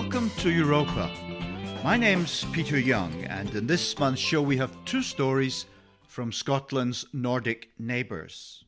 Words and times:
Welcome 0.00 0.30
to 0.38 0.50
Europa. 0.52 1.10
My 1.82 1.96
name's 1.96 2.44
Peter 2.52 2.78
Young, 2.78 3.24
and 3.24 3.52
in 3.52 3.66
this 3.66 3.98
month's 3.98 4.20
show, 4.20 4.40
we 4.40 4.56
have 4.56 4.84
two 4.84 5.02
stories 5.02 5.66
from 6.06 6.30
Scotland's 6.30 7.04
Nordic 7.12 7.70
neighbours. 7.80 8.62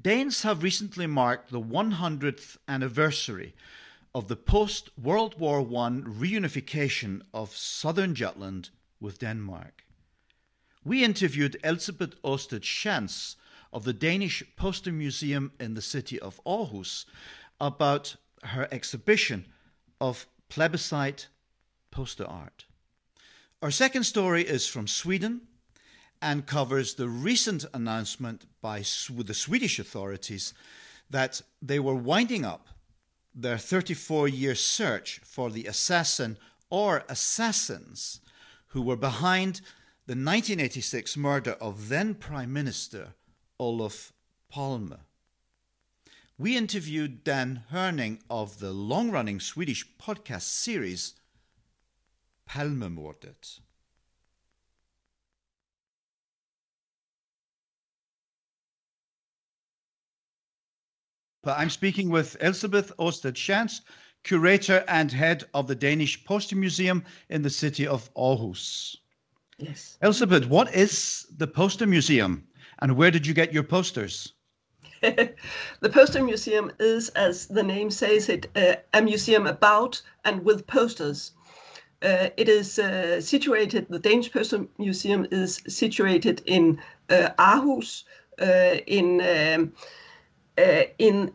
Danes 0.00 0.42
have 0.42 0.62
recently 0.62 1.08
marked 1.08 1.50
the 1.50 1.60
100th 1.60 2.58
anniversary 2.68 3.56
of 4.14 4.28
the 4.28 4.36
post 4.36 4.88
World 4.96 5.36
War 5.40 5.58
I 5.62 5.90
reunification 5.90 7.22
of 7.34 7.56
southern 7.56 8.14
Jutland 8.14 8.70
with 9.00 9.18
Denmark. 9.18 9.84
We 10.84 11.02
interviewed 11.02 11.58
Elsebeth 11.64 12.14
Osted 12.22 12.62
Schantz 12.62 13.34
of 13.72 13.82
the 13.82 13.92
Danish 13.92 14.44
Poster 14.54 14.92
Museum 14.92 15.50
in 15.58 15.74
the 15.74 15.82
city 15.82 16.20
of 16.20 16.40
Aarhus 16.46 17.04
about 17.60 18.14
her 18.44 18.68
exhibition 18.70 19.48
of 20.00 20.26
plebiscite 20.52 21.28
poster 21.90 22.26
art. 22.26 22.66
Our 23.62 23.70
second 23.70 24.04
story 24.04 24.42
is 24.42 24.66
from 24.66 24.86
Sweden 24.86 25.40
and 26.20 26.46
covers 26.46 26.92
the 26.92 27.08
recent 27.08 27.64
announcement 27.72 28.44
by 28.60 28.80
the 28.80 29.32
Swedish 29.32 29.78
authorities 29.78 30.52
that 31.08 31.40
they 31.62 31.78
were 31.78 31.94
winding 31.94 32.44
up 32.44 32.68
their 33.34 33.56
34 33.56 34.28
year 34.28 34.54
search 34.54 35.22
for 35.24 35.48
the 35.48 35.64
assassin 35.64 36.36
or 36.68 37.02
assassins 37.08 38.20
who 38.68 38.82
were 38.82 38.96
behind 39.10 39.62
the 40.06 40.12
1986 40.12 41.16
murder 41.16 41.52
of 41.62 41.88
then 41.88 42.14
Prime 42.14 42.52
Minister 42.52 43.14
Olof 43.58 44.12
Palme. 44.50 44.98
We 46.42 46.56
interviewed 46.56 47.22
Dan 47.22 47.62
Herning 47.70 48.18
of 48.28 48.58
the 48.58 48.72
long 48.72 49.12
running 49.12 49.38
Swedish 49.38 49.86
podcast 49.96 50.42
series 50.42 51.14
Palmemordet. 52.50 53.60
But 61.44 61.60
I'm 61.60 61.70
speaking 61.70 62.10
with 62.10 62.36
Elsebeth 62.40 62.90
Osted 62.98 63.34
Schantz, 63.34 63.82
curator 64.24 64.84
and 64.88 65.12
head 65.12 65.44
of 65.54 65.68
the 65.68 65.76
Danish 65.76 66.24
Poster 66.24 66.56
Museum 66.56 67.04
in 67.28 67.42
the 67.42 67.50
city 67.50 67.86
of 67.86 68.12
Aarhus. 68.14 68.96
Yes. 69.58 69.96
Elsebeth, 70.02 70.46
what 70.46 70.74
is 70.74 71.24
the 71.36 71.46
Poster 71.46 71.86
Museum 71.86 72.44
and 72.80 72.96
where 72.96 73.12
did 73.12 73.28
you 73.28 73.32
get 73.32 73.52
your 73.52 73.62
posters? 73.62 74.32
the 75.80 75.90
Poster 75.90 76.22
Museum 76.22 76.70
is, 76.78 77.08
as 77.10 77.46
the 77.46 77.62
name 77.62 77.90
says 77.90 78.28
it, 78.28 78.46
uh, 78.54 78.76
a 78.94 79.02
museum 79.02 79.48
about 79.48 80.00
and 80.24 80.44
with 80.44 80.64
posters. 80.68 81.32
Uh, 82.02 82.28
it 82.36 82.48
is 82.48 82.78
uh, 82.78 83.20
situated, 83.20 83.86
the 83.88 83.98
Danish 83.98 84.32
Poster 84.32 84.64
Museum 84.78 85.26
is 85.32 85.60
situated 85.66 86.40
in 86.46 86.80
uh, 87.10 87.30
Aarhus, 87.38 88.04
uh, 88.40 88.78
in 88.86 89.20
um, 89.20 89.72
uh, 90.56 90.82
in 90.98 91.32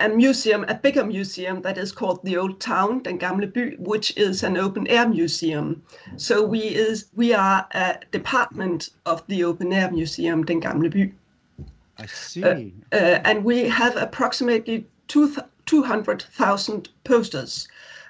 a 0.00 0.08
museum, 0.10 0.64
a 0.68 0.74
bigger 0.74 1.04
museum 1.04 1.62
that 1.62 1.78
is 1.78 1.92
called 1.92 2.22
the 2.22 2.36
Old 2.36 2.60
Town, 2.60 3.02
Den 3.02 3.18
Gamle 3.18 3.52
By, 3.52 3.76
which 3.78 4.14
is 4.18 4.42
an 4.42 4.58
open 4.58 4.86
air 4.88 5.08
museum. 5.08 5.82
So 6.16 6.44
we 6.44 6.60
is 6.60 7.06
we 7.14 7.32
are 7.32 7.66
a 7.72 7.98
department 8.10 8.90
of 9.06 9.26
the 9.26 9.44
open 9.44 9.72
air 9.72 9.90
museum, 9.90 10.44
Den 10.44 10.60
Gamle 10.60 10.92
By. 10.92 11.12
I 11.98 12.06
see. 12.06 12.42
Uh, 12.42 12.56
uh, 12.92 13.20
and 13.24 13.44
we 13.44 13.68
have 13.68 13.96
approximately 13.96 14.86
two 15.08 15.34
200,000 15.66 16.88
posters. 17.04 17.68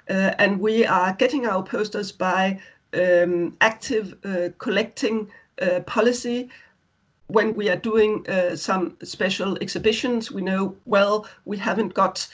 Uh, 0.08 0.34
and 0.38 0.60
we 0.60 0.84
are 0.84 1.14
getting 1.14 1.46
our 1.46 1.62
posters 1.62 2.12
by 2.12 2.60
um, 2.92 3.56
active 3.60 4.14
uh, 4.24 4.50
collecting 4.58 5.28
uh, 5.60 5.80
policy 5.80 6.50
when 7.28 7.54
we 7.54 7.68
are 7.68 7.76
doing 7.76 8.28
uh, 8.28 8.54
some 8.54 8.96
special 9.02 9.58
exhibitions, 9.60 10.30
we 10.30 10.42
know, 10.42 10.76
well, 10.84 11.26
we 11.44 11.56
haven't 11.56 11.94
got 11.94 12.26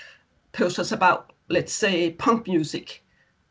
posters 0.53 0.93
about, 0.93 1.33
let's 1.49 1.73
say, 1.73 2.11
punk 2.13 2.47
music. 2.47 3.02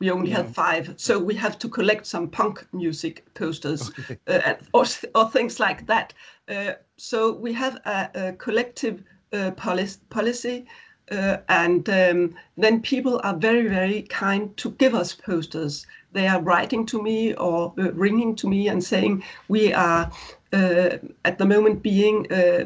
We 0.01 0.11
only 0.11 0.31
yeah. 0.31 0.37
have 0.37 0.53
five, 0.53 0.93
so 0.97 1.19
we 1.19 1.35
have 1.35 1.59
to 1.59 1.69
collect 1.69 2.07
some 2.07 2.27
punk 2.27 2.67
music 2.73 3.23
posters 3.35 3.91
okay. 3.99 4.17
uh, 4.27 4.55
or, 4.73 4.85
or 5.13 5.29
things 5.29 5.59
like 5.59 5.85
that. 5.85 6.13
Uh, 6.49 6.73
so 6.97 7.33
we 7.33 7.53
have 7.53 7.75
a, 7.85 8.09
a 8.15 8.33
collective 8.33 9.03
uh, 9.31 9.51
policy, 9.51 9.99
policy 10.09 10.65
uh, 11.11 11.37
and 11.49 11.89
um, 11.89 12.35
then 12.57 12.81
people 12.81 13.19
are 13.23 13.35
very, 13.35 13.67
very 13.67 14.03
kind 14.03 14.55
to 14.57 14.71
give 14.71 14.95
us 14.95 15.13
posters. 15.13 15.85
They 16.13 16.27
are 16.27 16.41
writing 16.41 16.85
to 16.87 17.01
me 17.01 17.33
or 17.35 17.73
uh, 17.77 17.91
ringing 17.91 18.35
to 18.37 18.49
me 18.49 18.69
and 18.69 18.83
saying, 18.83 19.23
We 19.49 19.73
are 19.73 20.09
uh, 20.53 20.97
at 21.25 21.37
the 21.37 21.45
moment 21.45 21.83
being 21.83 22.31
uh, 22.31 22.65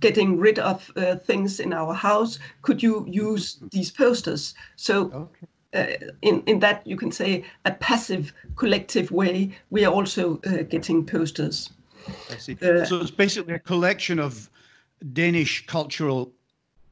getting 0.00 0.38
rid 0.38 0.58
of 0.58 0.90
uh, 0.96 1.16
things 1.16 1.60
in 1.60 1.72
our 1.72 1.94
house. 1.94 2.38
Could 2.62 2.82
you 2.82 3.06
use 3.08 3.58
these 3.70 3.90
posters? 3.90 4.54
So. 4.76 5.10
Okay. 5.12 5.46
Uh, 5.74 5.86
in 6.20 6.42
in 6.46 6.58
that 6.60 6.86
you 6.86 6.96
can 6.96 7.10
say 7.10 7.42
a 7.64 7.70
passive 7.70 8.32
collective 8.56 9.10
way 9.10 9.50
we 9.70 9.86
are 9.86 9.92
also 9.92 10.38
uh, 10.46 10.62
getting 10.68 11.06
posters. 11.06 11.70
I 12.30 12.36
see. 12.36 12.58
Uh, 12.60 12.84
so 12.84 13.00
it's 13.00 13.10
basically 13.10 13.54
a 13.54 13.58
collection 13.58 14.18
of 14.18 14.50
danish 15.14 15.64
cultural 15.66 16.30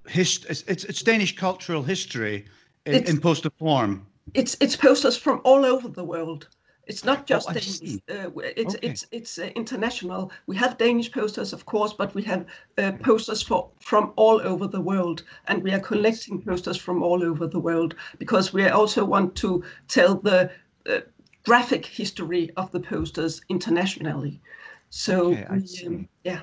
hist- 0.07 0.47
it's, 0.49 0.85
it's 0.85 1.03
danish 1.03 1.37
cultural 1.37 1.83
history 1.83 2.47
in, 2.87 3.05
in 3.05 3.21
poster 3.21 3.51
form. 3.51 4.07
It's 4.33 4.57
it's 4.61 4.77
posters 4.77 5.17
from 5.17 5.41
all 5.45 5.67
over 5.67 5.89
the 5.89 6.05
world 6.05 6.49
it's 6.91 7.05
not 7.05 7.25
just 7.25 7.49
oh, 7.49 7.53
Danish. 7.53 8.01
Uh, 8.11 8.31
it's 8.57 8.75
okay. 8.75 8.89
it's 8.89 9.07
it's 9.13 9.39
uh, 9.39 9.51
international. 9.55 10.33
We 10.47 10.57
have 10.57 10.77
Danish 10.77 11.13
posters, 11.13 11.53
of 11.53 11.65
course, 11.65 11.93
but 11.93 12.15
we 12.15 12.23
have 12.25 12.45
uh, 12.79 12.93
posters 13.09 13.43
for 13.43 13.71
from 13.79 14.13
all 14.17 14.41
over 14.43 14.67
the 14.67 14.81
world, 14.81 15.23
and 15.47 15.63
we 15.63 15.73
are 15.73 15.81
collecting 15.81 16.43
posters 16.43 16.77
from 16.77 17.03
all 17.03 17.23
over 17.23 17.47
the 17.47 17.61
world 17.61 17.95
because 18.19 18.53
we 18.53 18.69
also 18.69 19.05
want 19.05 19.37
to 19.37 19.63
tell 19.87 20.17
the 20.17 20.51
uh, 20.89 21.01
graphic 21.45 21.87
history 21.87 22.51
of 22.57 22.71
the 22.73 22.81
posters 22.81 23.41
internationally. 23.49 24.41
So 24.91 25.33
okay, 25.33 25.47
we, 25.51 25.87
um, 25.87 26.09
yeah. 26.25 26.41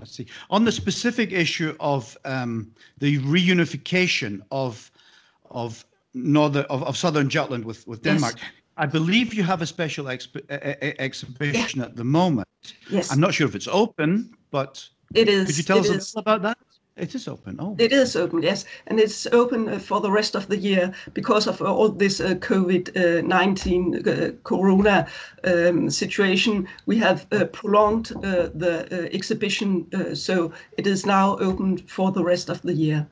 I 0.00 0.04
see. 0.04 0.26
On 0.48 0.64
the 0.64 0.72
specific 0.72 1.30
issue 1.32 1.76
of 1.78 2.16
um, 2.24 2.72
the 2.98 3.18
reunification 3.18 4.40
of 4.50 4.90
of 5.50 5.84
northern 6.14 6.64
of, 6.70 6.82
of 6.82 6.96
southern 6.96 7.28
Jutland 7.28 7.64
with 7.64 7.86
with 7.86 8.02
Denmark. 8.02 8.36
Yes. 8.38 8.50
I 8.76 8.86
believe 8.86 9.34
you 9.34 9.44
have 9.44 9.62
a 9.62 9.66
special 9.66 10.06
exp- 10.06 10.42
exhibition 10.98 11.80
yeah. 11.80 11.86
at 11.86 11.96
the 11.96 12.04
moment. 12.04 12.48
Yes. 12.90 13.12
I'm 13.12 13.20
not 13.20 13.34
sure 13.34 13.46
if 13.46 13.54
it's 13.54 13.68
open, 13.68 14.34
but 14.50 14.88
it 15.14 15.28
is. 15.28 15.46
Could 15.46 15.58
you 15.58 15.64
tell 15.64 15.78
us 15.78 15.88
a 15.88 15.92
little 15.92 16.20
about 16.20 16.42
that? 16.42 16.58
It 16.96 17.14
is 17.14 17.26
open. 17.26 17.56
Oh, 17.58 17.74
it 17.78 17.92
is 17.92 18.14
open. 18.14 18.42
Yes, 18.42 18.64
and 18.86 19.00
it's 19.00 19.26
open 19.32 19.68
uh, 19.68 19.80
for 19.80 20.00
the 20.00 20.10
rest 20.10 20.36
of 20.36 20.46
the 20.46 20.56
year 20.56 20.92
because 21.12 21.48
of 21.48 21.60
all 21.60 21.88
this 21.88 22.20
uh, 22.20 22.34
COVID 22.34 23.24
nineteen 23.24 24.06
uh, 24.06 24.30
Corona 24.44 25.08
um, 25.42 25.90
situation. 25.90 26.68
We 26.86 26.96
have 26.98 27.26
uh, 27.32 27.46
prolonged 27.46 28.12
uh, 28.16 28.50
the 28.54 28.86
uh, 28.92 29.08
exhibition, 29.12 29.86
so 30.14 30.52
it 30.78 30.86
is 30.86 31.04
now 31.04 31.36
open 31.38 31.78
for 31.78 32.12
the 32.12 32.22
rest 32.22 32.48
of 32.48 32.62
the 32.62 32.74
year. 32.74 33.06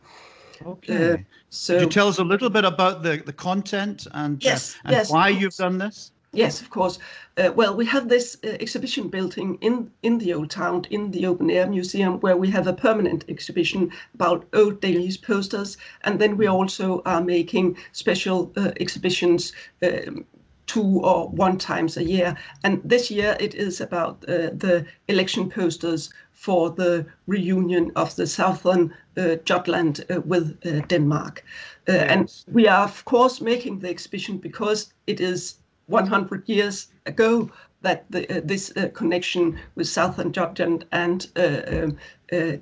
Okay. 0.66 1.24
So 1.50 1.74
Could 1.74 1.82
you 1.82 1.88
tell 1.90 2.08
us 2.08 2.18
a 2.18 2.24
little 2.24 2.50
bit 2.50 2.64
about 2.64 3.02
the, 3.02 3.22
the 3.24 3.32
content 3.32 4.06
and, 4.12 4.42
yes, 4.42 4.74
uh, 4.76 4.78
and 4.84 4.92
yes, 4.92 5.10
why 5.10 5.28
you've 5.28 5.56
done 5.56 5.78
this? 5.78 6.12
Yes, 6.34 6.62
of 6.62 6.70
course. 6.70 6.98
Uh, 7.36 7.52
well, 7.54 7.76
we 7.76 7.84
have 7.84 8.08
this 8.08 8.38
uh, 8.42 8.56
exhibition 8.58 9.08
building 9.08 9.58
in, 9.60 9.90
in 10.02 10.16
the 10.16 10.32
old 10.32 10.50
town, 10.50 10.86
in 10.88 11.10
the 11.10 11.26
open 11.26 11.50
air 11.50 11.66
museum, 11.66 12.20
where 12.20 12.38
we 12.38 12.50
have 12.50 12.66
a 12.66 12.72
permanent 12.72 13.26
exhibition 13.28 13.92
about 14.14 14.46
old 14.54 14.80
Danish 14.80 15.20
posters. 15.20 15.76
And 16.04 16.18
then 16.18 16.38
we 16.38 16.46
also 16.46 17.02
are 17.04 17.20
making 17.20 17.76
special 17.92 18.50
uh, 18.56 18.70
exhibitions 18.80 19.52
um, 19.82 20.24
two 20.66 21.00
or 21.04 21.28
one 21.28 21.58
times 21.58 21.98
a 21.98 22.04
year. 22.04 22.34
And 22.64 22.80
this 22.82 23.10
year 23.10 23.36
it 23.38 23.54
is 23.54 23.82
about 23.82 24.24
uh, 24.26 24.50
the 24.54 24.86
election 25.08 25.50
posters 25.50 26.10
for 26.42 26.70
the 26.70 27.06
reunion 27.28 27.92
of 27.94 28.16
the 28.16 28.26
southern 28.26 28.92
uh, 29.16 29.36
Jutland 29.44 30.04
uh, 30.10 30.20
with 30.22 30.58
uh, 30.66 30.84
Denmark. 30.88 31.44
Uh, 31.88 31.92
yes. 31.92 32.10
And 32.10 32.54
we 32.54 32.66
are, 32.66 32.82
of 32.82 33.04
course, 33.04 33.40
making 33.40 33.78
the 33.78 33.88
exhibition 33.88 34.38
because 34.38 34.92
it 35.06 35.20
is 35.20 35.58
100 35.86 36.48
years 36.48 36.88
ago 37.06 37.48
that 37.82 38.06
the, 38.10 38.28
uh, 38.28 38.40
this 38.42 38.72
uh, 38.76 38.88
connection 38.92 39.56
with 39.76 39.86
southern 39.86 40.32
Jutland 40.32 40.84
and 40.90 41.28
um, 41.36 41.96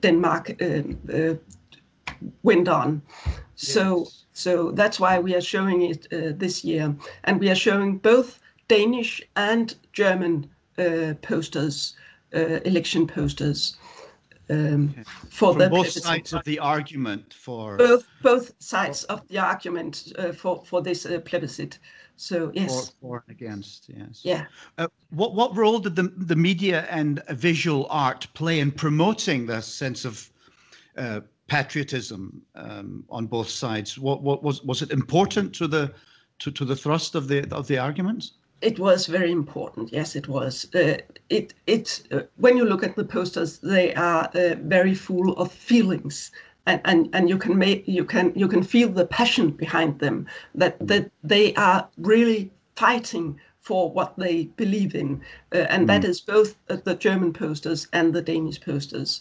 Denmark 0.03 0.61
went 2.43 2.69
on. 2.69 3.01
Yes. 3.25 3.39
So, 3.57 4.09
so 4.35 4.73
that's 4.73 5.01
why 5.01 5.19
we 5.19 5.35
are 5.35 5.41
showing 5.41 5.83
it 5.83 6.07
this 6.39 6.65
year. 6.65 6.95
And 7.25 7.41
we 7.41 7.49
are 7.49 7.55
showing 7.55 7.97
both 7.97 8.41
Danish 8.69 9.23
and 9.37 9.75
German 9.95 10.51
posters 11.23 11.97
uh, 12.35 12.61
election 12.65 13.07
posters. 13.07 13.77
um, 14.51 14.95
for 15.29 15.53
From 15.53 15.59
the 15.59 15.71
both 15.71 15.91
sides 15.91 16.33
of 16.33 16.45
the 16.45 16.59
argument 16.59 17.35
for 17.35 17.77
both 17.77 18.07
both 18.23 18.53
sides 18.59 19.05
of 19.05 19.27
the 19.29 19.39
argument 19.39 20.13
uh, 20.19 20.33
for 20.33 20.63
for 20.65 20.83
this 20.83 21.07
uh, 21.07 21.21
plebiscite. 21.21 21.79
So 22.17 22.51
yes, 22.55 22.93
for 23.01 23.25
and 23.27 23.37
against. 23.37 23.89
Yes. 23.89 24.21
yeah. 24.25 24.45
Uh, 24.77 24.89
what 25.11 25.35
what 25.35 25.57
role 25.57 25.79
did 25.79 25.97
the 25.97 26.13
the 26.17 26.37
media 26.37 26.87
and 26.91 27.23
visual 27.31 27.87
art 27.89 28.27
play 28.35 28.61
in 28.61 28.73
promoting 28.73 29.47
the 29.47 29.61
sense 29.63 30.05
of 30.05 30.31
uh, 30.97 31.21
patriotism 31.47 32.43
um, 32.57 33.05
on 33.09 33.27
both 33.27 33.49
sides? 33.49 33.99
What 33.99 34.23
what 34.23 34.43
was 34.43 34.63
was 34.65 34.83
it 34.83 34.91
important 34.91 35.55
to 35.55 35.69
the 35.69 35.95
to, 36.41 36.51
to 36.51 36.65
the 36.65 36.77
thrust 36.77 37.15
of 37.15 37.29
the 37.29 37.49
of 37.55 37.67
the 37.69 37.79
argument? 37.79 38.33
It 38.63 38.79
was 38.79 39.07
very 39.07 39.33
important. 39.33 39.93
Yes, 39.93 40.15
it 40.15 40.29
was. 40.29 40.67
Uh, 40.75 40.99
it 41.31 41.55
it 41.67 42.03
uh, 42.13 42.21
when 42.37 42.57
you 42.57 42.65
look 42.65 42.83
at 42.83 42.95
the 42.95 43.05
posters, 43.05 43.59
they 43.59 43.95
are 43.95 44.31
uh, 44.35 44.57
very 44.61 44.95
full 44.95 45.33
of 45.39 45.51
feelings, 45.51 46.31
and, 46.67 46.81
and 46.85 47.09
and 47.15 47.29
you 47.29 47.39
can 47.39 47.57
make 47.57 47.89
you 47.89 48.05
can 48.05 48.33
you 48.37 48.49
can 48.49 48.63
feel 48.63 48.91
the 48.91 49.07
passion 49.07 49.51
behind 49.51 49.99
them. 49.99 50.27
That 50.55 50.77
that 50.87 51.11
they 51.25 51.55
are 51.55 51.89
really 51.97 52.51
fighting 52.77 53.41
for 53.61 53.91
what 53.91 54.19
they 54.19 54.45
believe 54.57 54.95
in, 54.95 55.23
uh, 55.55 55.67
and 55.71 55.89
that 55.89 56.05
is 56.05 56.21
both 56.21 56.57
uh, 56.69 56.77
the 56.85 56.95
German 56.95 57.33
posters 57.33 57.89
and 57.93 58.13
the 58.13 58.23
Danish 58.23 58.61
posters. 58.61 59.21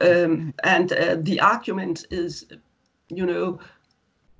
Um, 0.00 0.54
and 0.64 0.92
uh, 0.92 1.16
the 1.20 1.40
argument 1.40 2.06
is, 2.10 2.46
you 3.08 3.26
know, 3.26 3.60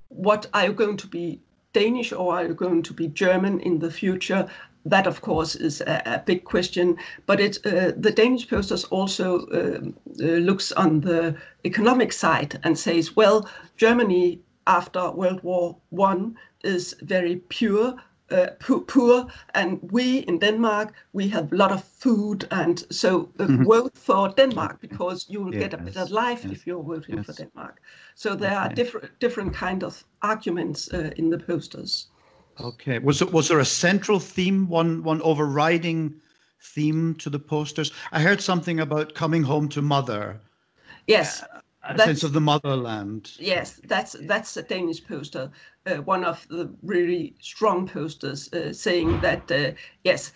what 0.08 0.46
are 0.54 0.66
you 0.66 0.72
going 0.72 0.96
to 0.96 1.06
be 1.06 1.40
Danish 1.72 2.12
or 2.12 2.34
are 2.34 2.46
you 2.46 2.54
going 2.54 2.82
to 2.82 2.94
be 2.94 3.08
German 3.08 3.60
in 3.60 3.78
the 3.78 3.90
future? 3.90 4.48
That, 4.86 5.06
of 5.06 5.20
course, 5.20 5.54
is 5.54 5.82
a, 5.82 6.02
a 6.06 6.22
big 6.24 6.44
question. 6.44 6.96
But 7.26 7.40
it, 7.40 7.58
uh, 7.66 7.92
the 7.96 8.12
Danish 8.12 8.48
posters 8.48 8.84
also 8.84 9.46
uh, 9.48 9.80
uh, 10.22 10.38
looks 10.38 10.72
on 10.72 11.00
the 11.00 11.36
economic 11.64 12.12
side 12.12 12.58
and 12.64 12.78
says, 12.78 13.14
well, 13.14 13.48
Germany 13.76 14.40
after 14.66 15.10
World 15.10 15.42
War 15.42 15.76
One 15.90 16.36
is 16.64 16.96
very 17.02 17.36
pure. 17.48 17.96
Uh, 18.30 18.46
poor 18.86 19.26
and 19.54 19.78
we 19.92 20.18
in 20.28 20.38
Denmark 20.38 20.92
we 21.12 21.28
have 21.28 21.52
a 21.52 21.56
lot 21.56 21.72
of 21.72 21.82
food 21.84 22.46
and 22.50 22.84
so 22.90 23.28
uh, 23.38 23.46
vote 23.64 23.96
for 23.98 24.28
Denmark 24.36 24.80
because 24.80 25.26
you 25.28 25.42
will 25.44 25.52
get 25.52 25.74
a 25.74 25.78
better 25.78 26.04
life 26.04 26.44
yes, 26.44 26.52
if 26.52 26.66
you're 26.66 26.82
voting 26.84 27.24
for. 27.24 27.32
Denmark. 27.32 27.80
So 28.14 28.36
there 28.36 28.56
are 28.56 28.68
different 28.74 29.18
different 29.20 29.54
kind 29.54 29.82
of 29.82 30.04
arguments 30.20 30.92
uh, 30.94 31.10
in 31.16 31.30
the 31.30 31.38
posters. 31.38 32.10
Okay. 32.60 32.98
Was 32.98 33.22
it 33.22 33.32
was 33.32 33.48
there 33.48 33.60
a 33.60 33.64
central 33.64 34.20
theme, 34.20 34.68
one 34.68 35.02
one 35.04 35.22
overriding 35.22 36.14
theme 36.74 37.14
to 37.14 37.30
the 37.30 37.38
posters? 37.38 37.92
I 38.12 38.20
heard 38.20 38.40
something 38.40 38.80
about 38.80 39.14
coming 39.14 39.42
home 39.46 39.68
to 39.68 39.82
mother, 39.82 40.40
Yes, 41.06 41.42
a 41.82 41.98
sense 41.98 42.26
of 42.26 42.32
the 42.32 42.40
motherland. 42.40 43.30
yes, 43.38 43.80
that's 43.88 44.16
that's 44.28 44.56
a 44.56 44.62
Danish 44.62 45.02
poster, 45.08 45.50
one 46.04 46.24
of 46.24 46.46
the 46.48 46.70
really 46.82 47.34
strong 47.40 47.86
posters, 47.86 48.52
uh, 48.52 48.72
saying 48.72 49.20
that 49.20 49.50
uh, 49.50 49.72
yes, 50.04 50.32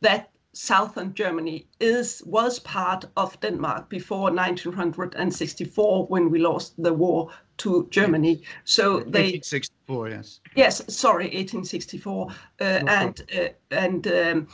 that 0.00 0.30
southern 0.54 1.14
Germany 1.14 1.66
is 1.80 2.22
was 2.26 2.58
part 2.58 3.06
of 3.16 3.40
Denmark 3.40 3.88
before 3.88 4.30
1964 4.30 6.06
when 6.06 6.30
we 6.30 6.38
lost 6.38 6.74
the 6.82 6.92
war 6.92 7.30
to 7.58 7.88
Germany. 7.90 8.42
So 8.64 9.00
they 9.00 9.32
1864, 9.32 10.08
yes. 10.08 10.40
Yes, 10.54 10.82
sorry, 10.94 11.26
1864, 11.26 12.28
uh, 12.60 12.64
and 12.86 13.22
uh, 13.34 13.48
and 13.70 14.06
um, 14.06 14.48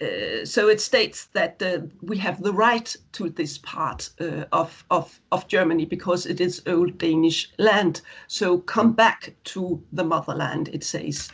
uh, 0.00 0.44
so 0.44 0.68
it 0.68 0.80
states 0.80 1.26
that 1.32 1.62
uh, 1.62 1.78
we 2.02 2.18
have 2.18 2.42
the 2.42 2.52
right 2.52 2.96
to 3.12 3.30
this 3.30 3.58
part 3.58 4.10
uh, 4.20 4.44
of 4.52 4.84
of 4.90 5.20
of 5.30 5.48
Germany 5.48 5.84
because 5.86 6.26
it 6.26 6.40
is 6.40 6.62
old 6.66 6.98
Danish 6.98 7.50
land. 7.58 8.02
So 8.26 8.58
come 8.58 8.92
back 8.92 9.34
to 9.44 9.82
the 9.92 10.04
motherland, 10.04 10.68
it 10.72 10.84
says, 10.84 11.30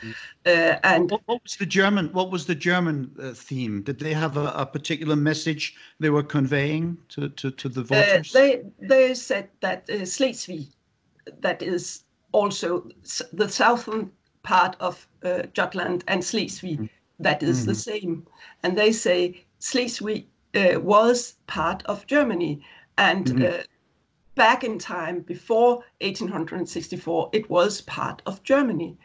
uh, 0.46 0.76
and 0.84 1.10
What, 1.10 1.22
what 1.26 1.42
was 1.42 1.56
the 1.56 1.66
German? 1.66 2.12
What 2.12 2.30
was 2.30 2.46
the 2.46 2.54
German 2.54 3.10
uh, 3.20 3.32
theme? 3.34 3.82
Did 3.82 3.98
they 3.98 4.14
have 4.14 4.36
a, 4.36 4.52
a 4.54 4.66
particular 4.66 5.16
message 5.16 5.74
they 6.00 6.10
were 6.10 6.22
conveying 6.24 6.98
to 7.08 7.28
to, 7.30 7.50
to 7.50 7.68
the 7.68 7.80
uh, 7.80 7.84
voters? 7.84 8.32
they 8.32 8.62
they 8.80 9.14
said 9.14 9.48
that 9.60 9.88
uh, 9.90 10.04
Slesvig, 10.04 10.68
that 11.40 11.62
is 11.62 12.04
also 12.32 12.88
s- 13.04 13.22
the 13.32 13.48
southern 13.48 14.10
part 14.42 14.76
of 14.80 15.06
uh, 15.24 15.42
Jutland 15.54 16.04
and 16.08 16.22
Slesvig, 16.22 16.88
that 17.22 17.42
is 17.42 17.64
the 17.66 17.74
same, 17.74 18.26
and 18.62 18.76
they 18.76 18.92
say 18.92 19.44
Slesvig 19.60 20.26
uh, 20.54 20.80
was 20.80 21.36
part 21.46 21.82
of 21.86 22.06
Germany, 22.06 22.60
and 22.96 23.30
uh, 23.42 23.62
back 24.34 24.64
in 24.64 24.78
time 24.78 25.20
before 25.20 25.84
1864, 26.00 27.30
it 27.32 27.48
was 27.50 27.80
part 27.82 28.22
of 28.26 28.42
Germany. 28.42 28.96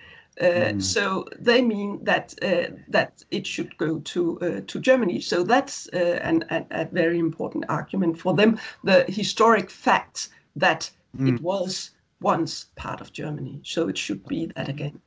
Uh, 0.42 0.74
So 0.80 1.26
they 1.40 1.62
mean 1.62 2.04
that 2.04 2.34
uh, 2.44 2.76
that 2.92 3.24
it 3.32 3.48
should 3.48 3.76
go 3.78 4.00
to 4.00 4.40
uh, 4.42 4.62
to 4.68 4.80
Germany. 4.80 5.20
So 5.22 5.44
that's 5.44 5.90
uh, 5.94 6.20
an, 6.24 6.44
an, 6.50 6.66
a 6.72 6.86
very 6.86 7.18
important 7.20 7.66
argument 7.70 8.20
for 8.20 8.36
them. 8.36 8.60
The 8.84 9.06
historic 9.08 9.70
fact 9.72 10.30
that 10.60 10.92
it 11.26 11.42
was 11.42 11.92
once 12.22 12.66
part 12.76 13.02
of 13.02 13.12
Germany, 13.14 13.62
so 13.64 13.88
it 13.90 13.98
should 13.98 14.26
be 14.28 14.46
that 14.56 14.70
again. 14.70 15.02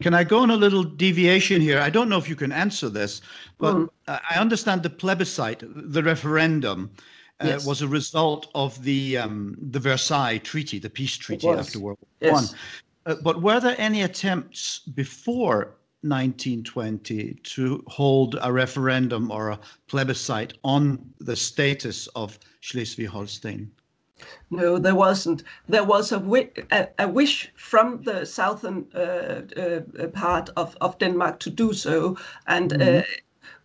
Can 0.00 0.14
I 0.14 0.24
go 0.24 0.38
on 0.40 0.50
a 0.50 0.56
little 0.56 0.84
deviation 0.84 1.60
here? 1.60 1.80
I 1.80 1.90
don't 1.90 2.08
know 2.08 2.18
if 2.18 2.28
you 2.28 2.36
can 2.36 2.52
answer 2.52 2.88
this, 2.88 3.20
but 3.58 3.74
Mm. 3.74 3.88
I 4.08 4.36
understand 4.38 4.82
the 4.82 4.90
plebiscite, 4.90 5.62
the 5.62 6.02
referendum, 6.02 6.90
uh, 7.40 7.46
Yes. 7.46 7.66
was 7.66 7.82
a 7.82 7.88
result 7.88 8.48
of 8.54 8.82
the 8.82 9.16
um, 9.18 9.56
the 9.70 9.80
Versailles 9.80 10.38
Treaty, 10.38 10.78
the 10.78 10.90
peace 10.90 11.16
treaty 11.16 11.48
after 11.48 11.80
World 11.80 11.98
War 12.00 12.08
Yes. 12.20 12.32
One. 12.32 12.58
Uh, 13.06 13.16
but 13.22 13.42
were 13.42 13.58
there 13.60 13.74
any 13.78 14.02
attempts 14.02 14.80
before 14.94 15.74
1920 16.02 17.34
to 17.42 17.82
hold 17.86 18.38
a 18.42 18.52
referendum 18.52 19.30
or 19.30 19.50
a 19.50 19.58
plebiscite 19.88 20.54
on 20.64 20.98
the 21.20 21.34
status 21.36 22.06
of 22.14 22.38
Schleswig-Holstein? 22.60 23.70
No, 24.50 24.78
there 24.78 24.94
wasn't. 24.94 25.42
There 25.68 25.84
was 25.84 26.12
a, 26.12 26.18
wi- 26.18 26.50
a, 26.70 26.88
a 26.98 27.08
wish 27.08 27.52
from 27.56 28.02
the 28.02 28.24
southern 28.26 28.86
uh, 28.94 29.42
uh, 29.56 30.06
part 30.12 30.50
of, 30.56 30.76
of 30.80 30.98
Denmark 30.98 31.38
to 31.40 31.50
do 31.50 31.72
so, 31.72 32.16
and 32.46 32.72
uh, 32.72 33.02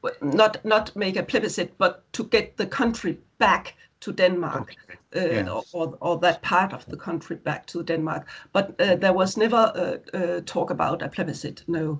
w- 0.03 0.35
not 0.37 0.63
not 0.65 0.95
make 0.95 1.19
a 1.19 1.23
plebiscite, 1.23 1.71
but 1.77 2.01
to 2.13 2.23
get 2.23 2.57
the 2.57 2.65
country 2.67 3.17
back 3.37 3.75
to 3.99 4.13
Denmark, 4.13 4.75
uh, 5.15 5.19
Yes. 5.19 5.47
or, 5.49 5.63
or, 5.73 5.97
or 6.01 6.19
that 6.19 6.41
part 6.41 6.73
of 6.73 6.85
the 6.85 6.97
country 6.97 7.35
back 7.35 7.65
to 7.67 7.83
Denmark. 7.83 8.27
But 8.53 8.69
uh, 8.81 8.95
there 8.95 9.13
was 9.13 9.37
never 9.37 9.71
uh, 9.75 10.17
uh, 10.17 10.41
talk 10.45 10.69
about 10.71 11.01
a 11.01 11.09
plebiscite. 11.09 11.63
No. 11.67 11.99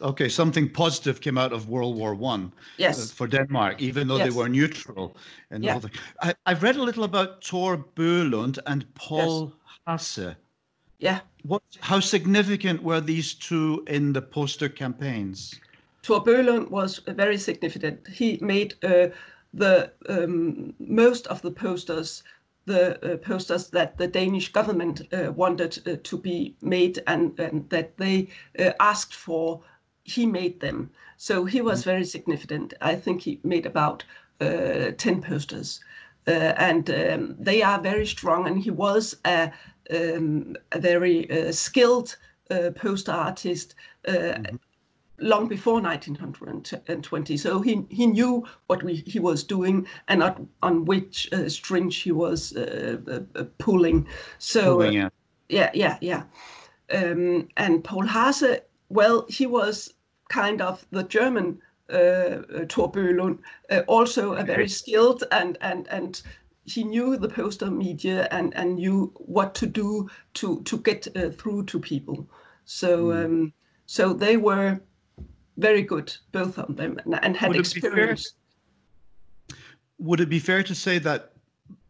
Okay, 0.00 0.28
something 0.28 0.68
positive 0.68 1.20
came 1.20 1.38
out 1.38 1.52
of 1.52 1.68
World 1.68 1.96
War 1.96 2.14
One 2.14 2.52
Yes. 2.78 2.98
uh, 2.98 3.14
for 3.14 3.26
Denmark, 3.26 3.80
even 3.80 4.08
though 4.08 4.18
Yes. 4.18 4.28
they 4.28 4.36
were 4.36 4.48
neutral. 4.48 5.16
And 5.50 5.64
Yeah. 5.64 5.74
all 5.74 5.80
the, 5.80 5.90
I, 6.22 6.34
I've 6.46 6.62
read 6.62 6.76
a 6.76 6.82
little 6.82 7.04
about 7.04 7.40
Tor 7.42 7.84
Bøgelund 7.96 8.58
and 8.66 8.84
Paul 8.94 9.52
Haase. 9.86 10.36
Yeah. 10.98 11.20
What? 11.44 11.62
How 11.80 12.00
significant 12.00 12.82
were 12.82 13.00
these 13.00 13.34
two 13.34 13.82
in 13.86 14.12
the 14.12 14.22
poster 14.22 14.68
campaigns? 14.68 15.60
Tor 16.02 16.24
Bøgelund 16.24 16.70
was 16.70 17.00
very 17.06 17.38
significant. 17.38 18.06
He 18.08 18.38
made 18.40 18.74
uh, 18.84 19.08
the 19.54 19.90
um, 20.08 20.74
most 20.78 21.26
of 21.26 21.40
the 21.42 21.50
posters, 21.50 22.22
the 22.66 22.98
uh, 23.02 23.16
posters 23.16 23.70
that 23.70 23.96
the 23.96 24.06
Danish 24.06 24.52
government 24.52 25.00
uh, 25.12 25.32
wanted 25.32 25.78
uh, 25.86 25.96
to 26.02 26.18
be 26.18 26.54
made 26.60 27.02
and, 27.06 27.38
and 27.40 27.68
that 27.70 27.96
they 27.96 28.28
uh, 28.58 28.72
asked 28.80 29.14
for. 29.14 29.60
He 30.04 30.26
made 30.26 30.60
them, 30.60 30.90
so 31.16 31.44
he 31.44 31.60
was 31.60 31.84
very 31.84 32.04
significant. 32.04 32.74
I 32.80 32.94
think 32.94 33.22
he 33.22 33.40
made 33.44 33.66
about 33.66 34.04
uh, 34.40 34.92
ten 34.96 35.22
posters, 35.22 35.80
uh, 36.26 36.54
and 36.56 36.88
um, 36.90 37.36
they 37.38 37.62
are 37.62 37.80
very 37.80 38.06
strong. 38.06 38.46
And 38.46 38.58
he 38.58 38.70
was 38.70 39.16
a, 39.24 39.52
um, 39.90 40.56
a 40.72 40.80
very 40.80 41.30
uh, 41.30 41.52
skilled 41.52 42.16
uh, 42.50 42.70
poster 42.74 43.12
artist. 43.12 43.74
Uh, 44.08 44.34
long 45.20 45.46
before 45.48 45.80
1920. 45.80 47.36
So 47.36 47.60
he, 47.60 47.84
he 47.90 48.06
knew 48.06 48.46
what 48.66 48.82
we, 48.82 48.96
he 49.06 49.18
was 49.18 49.44
doing 49.44 49.86
and 50.08 50.22
on, 50.22 50.48
on 50.62 50.84
which 50.84 51.28
uh, 51.32 51.48
strings 51.48 51.96
he 51.96 52.12
was 52.12 52.56
uh, 52.56 52.96
uh, 53.06 53.38
uh, 53.38 53.44
pulling. 53.58 54.06
So 54.38 54.76
Pulling 54.76 55.00
uh, 55.00 55.10
yeah, 55.48 55.70
yeah, 55.74 55.98
yeah. 56.00 56.22
Um, 56.92 57.48
and 57.56 57.84
Paul 57.84 58.04
Haase, 58.04 58.60
well, 58.90 59.24
he 59.28 59.46
was 59.46 59.94
kind 60.28 60.60
of 60.60 60.84
the 60.90 61.04
German 61.04 61.60
uh, 61.90 62.42
uh, 62.54 62.66
uh, 63.70 63.80
also 63.88 64.34
a 64.34 64.44
very 64.44 64.68
skilled 64.68 65.24
and 65.32 65.58
and 65.60 65.88
and 65.88 66.22
he 66.64 66.84
knew 66.84 67.16
the 67.16 67.28
poster 67.28 67.70
media 67.70 68.28
and 68.30 68.54
and 68.54 68.76
knew 68.76 69.12
what 69.16 69.54
to 69.54 69.66
do 69.66 70.08
to 70.34 70.62
to 70.62 70.78
get 70.78 71.08
uh, 71.16 71.30
through 71.30 71.64
to 71.64 71.80
people. 71.80 72.28
So 72.64 73.12
um, 73.12 73.52
so 73.86 74.12
they 74.12 74.36
were 74.36 74.80
very 75.56 75.82
good, 75.82 76.14
both 76.32 76.58
of 76.58 76.76
them, 76.76 76.98
and, 77.04 77.18
and 77.22 77.36
had 77.36 77.48
Would 77.48 77.60
it 77.60 77.66
fair- 77.66 77.90
experience. 77.90 78.34
Would 79.98 80.20
it 80.20 80.28
be 80.28 80.38
fair 80.38 80.62
to 80.62 80.74
say 80.74 80.98
that 81.00 81.32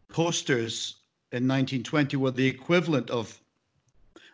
posters 0.09 0.97
in 1.31 1.47
1920 1.47 2.17
were 2.17 2.31
the 2.31 2.47
equivalent 2.47 3.09
of 3.09 3.39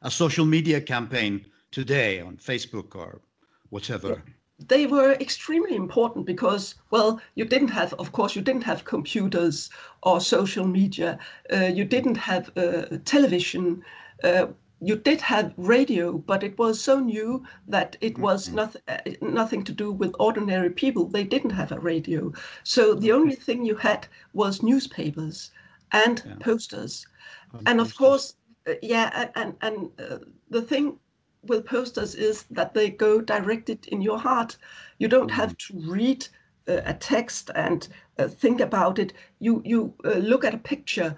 a 0.02 0.10
social 0.10 0.46
media 0.46 0.82
campaign 0.82 1.46
today 1.72 2.22
on 2.22 2.38
Facebook 2.38 2.96
or 2.96 3.22
whatever. 3.70 4.24
They 4.68 4.88
were 4.88 5.14
extremely 5.14 5.76
important 5.76 6.26
because, 6.26 6.76
well, 6.90 7.22
you 7.36 7.46
didn't 7.46 7.68
have, 7.70 7.94
of 7.96 8.12
course, 8.12 8.36
you 8.36 8.42
didn't 8.42 8.64
have 8.64 8.86
computers 8.86 9.70
or 10.02 10.20
social 10.20 10.66
media. 10.66 11.20
Uh, 11.54 11.66
you 11.66 11.86
didn't 11.86 12.18
have 12.18 12.52
uh, 12.58 12.98
television. 13.06 13.84
Uh, 14.24 14.48
you 14.82 14.96
did 14.96 15.22
have 15.22 15.54
radio, 15.58 16.18
but 16.18 16.44
it 16.44 16.58
was 16.58 16.80
so 16.82 17.00
new 17.00 17.44
that 17.68 17.98
it 18.02 18.18
was 18.18 18.48
mm-hmm. 18.48 18.56
nothing 18.56 18.82
uh, 18.88 18.98
nothing 19.22 19.64
to 19.64 19.72
do 19.72 19.92
with 19.92 20.16
ordinary 20.20 20.70
people. 20.70 21.08
They 21.08 21.24
didn't 21.24 21.52
have 21.52 21.72
a 21.72 21.80
radio, 21.80 22.32
so 22.64 22.94
the 22.94 23.12
only 23.12 23.36
thing 23.36 23.66
you 23.66 23.76
had 23.76 24.08
was 24.34 24.62
newspapers 24.62 25.52
and 25.92 26.22
yeah. 26.26 26.36
posters, 26.40 27.08
and, 27.54 27.68
and 27.68 27.82
of 27.82 27.96
course, 27.96 28.36
uh, 28.68 28.74
yeah, 28.84 29.30
and 29.36 29.56
and 29.62 29.90
uh, 30.00 30.20
the 30.50 30.62
thing 30.62 31.00
with 31.50 31.66
posters 31.66 32.16
is 32.16 32.46
that 32.52 32.74
they 32.74 32.90
go 32.90 33.22
directed 33.22 33.88
in 33.88 34.02
your 34.02 34.20
heart. 34.20 34.58
You 35.00 35.08
don't 35.08 35.28
mm-hmm. 35.28 35.42
have 35.42 35.58
to 35.58 35.74
read 35.86 36.28
uh, 36.68 36.82
a 36.86 36.94
text 36.94 37.52
and 37.56 37.88
uh, 38.20 38.28
think 38.28 38.62
about 38.62 39.00
it. 39.00 39.14
You 39.40 39.62
you 39.66 39.94
uh, 40.06 40.20
look 40.20 40.46
at 40.46 40.54
a 40.54 40.70
picture 40.70 41.16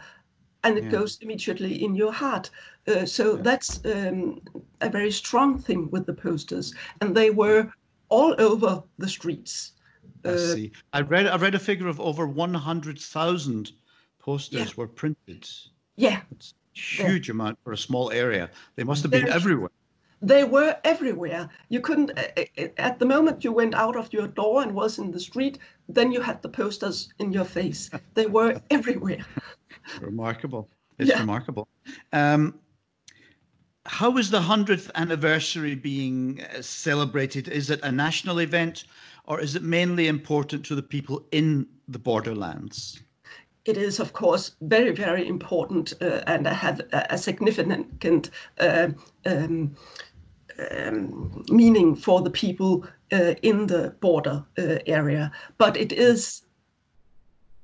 and 0.63 0.77
it 0.77 0.85
yeah. 0.85 0.91
goes 0.91 1.17
immediately 1.21 1.83
in 1.83 1.95
your 1.95 2.11
heart. 2.11 2.49
Uh, 2.87 3.05
so 3.05 3.35
yeah. 3.35 3.41
that's 3.41 3.85
um, 3.85 4.41
a 4.81 4.89
very 4.89 5.11
strong 5.11 5.59
thing 5.59 5.89
with 5.91 6.05
the 6.05 6.13
posters, 6.13 6.73
and 7.01 7.15
they 7.15 7.29
were 7.29 7.71
all 8.09 8.35
over 8.39 8.83
the 8.97 9.07
streets. 9.07 9.73
I 10.25 10.29
uh, 10.29 10.37
see. 10.37 10.71
I 10.93 11.01
read 11.01 11.27
I 11.27 11.37
read 11.37 11.55
a 11.55 11.59
figure 11.59 11.87
of 11.87 11.99
over 11.99 12.27
one 12.27 12.53
hundred 12.53 12.99
thousand 12.99 13.71
posters 14.19 14.69
yeah. 14.69 14.73
were 14.75 14.87
printed. 14.87 15.47
Yeah, 15.95 16.21
it's 16.31 16.53
huge 16.73 17.29
amount 17.29 17.57
for 17.63 17.73
a 17.73 17.77
small 17.77 18.11
area. 18.11 18.49
They 18.75 18.83
must 18.83 19.01
have 19.03 19.11
been 19.11 19.25
There's, 19.25 19.35
everywhere. 19.35 19.71
They 20.21 20.43
were 20.43 20.77
everywhere. 20.83 21.49
You 21.69 21.79
couldn't, 21.79 22.11
at 22.77 22.99
the 22.99 23.05
moment 23.05 23.43
you 23.43 23.53
went 23.53 23.73
out 23.73 23.95
of 23.95 24.11
your 24.11 24.27
door 24.27 24.61
and 24.61 24.73
was 24.73 24.99
in 24.99 25.11
the 25.11 25.19
street, 25.19 25.59
then 25.87 26.11
you 26.11 26.21
had 26.21 26.41
the 26.41 26.49
posters 26.49 27.13
in 27.19 27.31
your 27.31 27.45
face. 27.45 27.89
They 28.13 28.25
were 28.25 28.61
everywhere. 28.69 29.25
remarkable. 30.01 30.69
It's 30.97 31.09
yeah. 31.09 31.19
remarkable. 31.19 31.67
Um, 32.11 32.59
how 33.85 34.17
is 34.17 34.29
the 34.29 34.41
100th 34.41 34.91
anniversary 34.95 35.73
being 35.73 36.41
uh, 36.41 36.61
celebrated? 36.61 37.47
Is 37.47 37.69
it 37.69 37.79
a 37.81 37.91
national 37.91 38.39
event 38.39 38.83
or 39.25 39.39
is 39.39 39.55
it 39.55 39.63
mainly 39.63 40.07
important 40.07 40.65
to 40.65 40.75
the 40.75 40.83
people 40.83 41.25
in 41.31 41.65
the 41.87 41.99
borderlands? 41.99 43.01
It 43.65 43.77
is, 43.77 43.99
of 43.99 44.13
course, 44.13 44.55
very, 44.61 44.91
very 44.91 45.27
important 45.27 45.93
uh, 46.01 46.23
and 46.27 46.47
have 46.47 46.79
a, 46.91 47.07
a 47.11 47.17
significant 47.17 48.29
uh, 48.59 48.89
um, 49.25 49.75
um, 50.71 51.43
meaning 51.49 51.95
for 51.95 52.21
the 52.21 52.29
people 52.29 52.85
uh, 53.11 53.35
in 53.41 53.67
the 53.67 53.95
border 53.99 54.43
uh, 54.57 54.77
area. 54.85 55.31
But 55.57 55.77
it 55.77 55.91
is 55.91 56.43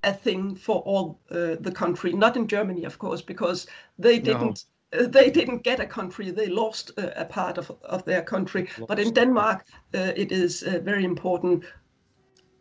a 0.04 0.14
thing 0.14 0.56
for 0.56 0.82
all 0.82 1.20
uh, 1.32 1.56
the 1.60 1.72
country, 1.72 2.14
not 2.14 2.38
in 2.38 2.48
Germany, 2.48 2.86
of 2.86 2.98
course, 3.00 3.22
because 3.22 3.68
they 3.98 4.20
didn't. 4.20 4.66
No. 4.94 5.00
Uh, 5.00 5.08
they 5.08 5.32
didn't 5.32 5.64
get 5.64 5.80
a 5.80 5.86
country; 5.86 6.32
they 6.32 6.48
lost 6.48 6.92
a 6.98 7.26
part 7.26 7.58
of, 7.58 7.72
of 7.82 8.06
their 8.06 8.22
country. 8.22 8.70
Lost. 8.78 8.88
But 8.88 9.00
in 9.00 9.14
Denmark, 9.14 9.66
it 9.94 10.32
is 10.32 10.62
very 10.62 11.04
important 11.04 11.66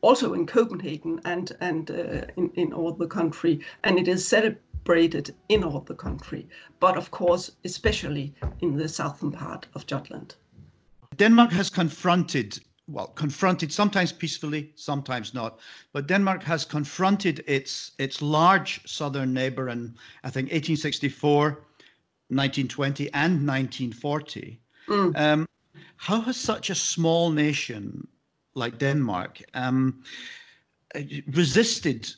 also 0.04 0.34
in 0.34 0.46
Copenhagen 0.46 1.20
and 1.24 1.52
and 1.60 1.90
uh, 1.90 2.26
in 2.36 2.50
in 2.54 2.72
all 2.72 2.92
the 2.92 3.06
country, 3.06 3.60
and 3.82 3.98
it 3.98 4.08
is 4.08 4.28
celebrated 4.84 5.34
in 5.48 5.64
all 5.64 5.80
the 5.80 5.94
country, 5.94 6.46
but 6.80 6.96
of 6.96 7.10
course 7.10 7.52
especially 7.64 8.34
in 8.60 8.76
the 8.76 8.88
southern 8.88 9.32
part 9.32 9.66
of 9.74 9.86
Jutland. 9.86 10.34
Denmark 11.16 11.52
has 11.52 11.70
confronted 11.70 12.58
well 12.86 13.06
confronted 13.14 13.72
sometimes 13.72 14.12
peacefully 14.12 14.70
sometimes 14.74 15.32
not 15.32 15.58
but 15.94 16.06
denmark 16.06 16.42
has 16.42 16.66
confronted 16.66 17.42
its 17.46 17.92
its 17.98 18.20
large 18.20 18.86
southern 18.86 19.32
neighbor 19.32 19.70
in 19.70 19.94
i 20.22 20.28
think 20.28 20.52
1864 20.52 21.44
1920 22.28 23.04
and 23.14 23.32
1940 23.46 24.60
mm. 24.88 25.16
um, 25.16 25.46
how 25.96 26.20
has 26.20 26.36
such 26.36 26.68
a 26.68 26.74
small 26.74 27.30
nation 27.30 28.06
like 28.54 28.76
denmark 28.76 29.40
um, 29.54 30.02
resisted 31.32 32.10